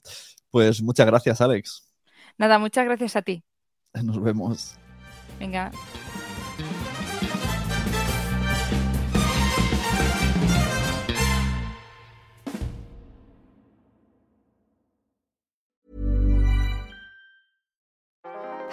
Pues 0.51 0.81
muchas 0.81 1.05
gracias, 1.05 1.39
Alex. 1.39 1.87
Nada, 2.37 2.59
muchas 2.59 2.85
gracias 2.85 3.15
a 3.15 3.21
ti. 3.21 3.43
Nos 3.93 4.21
vemos. 4.21 4.75
Venga. 5.39 5.71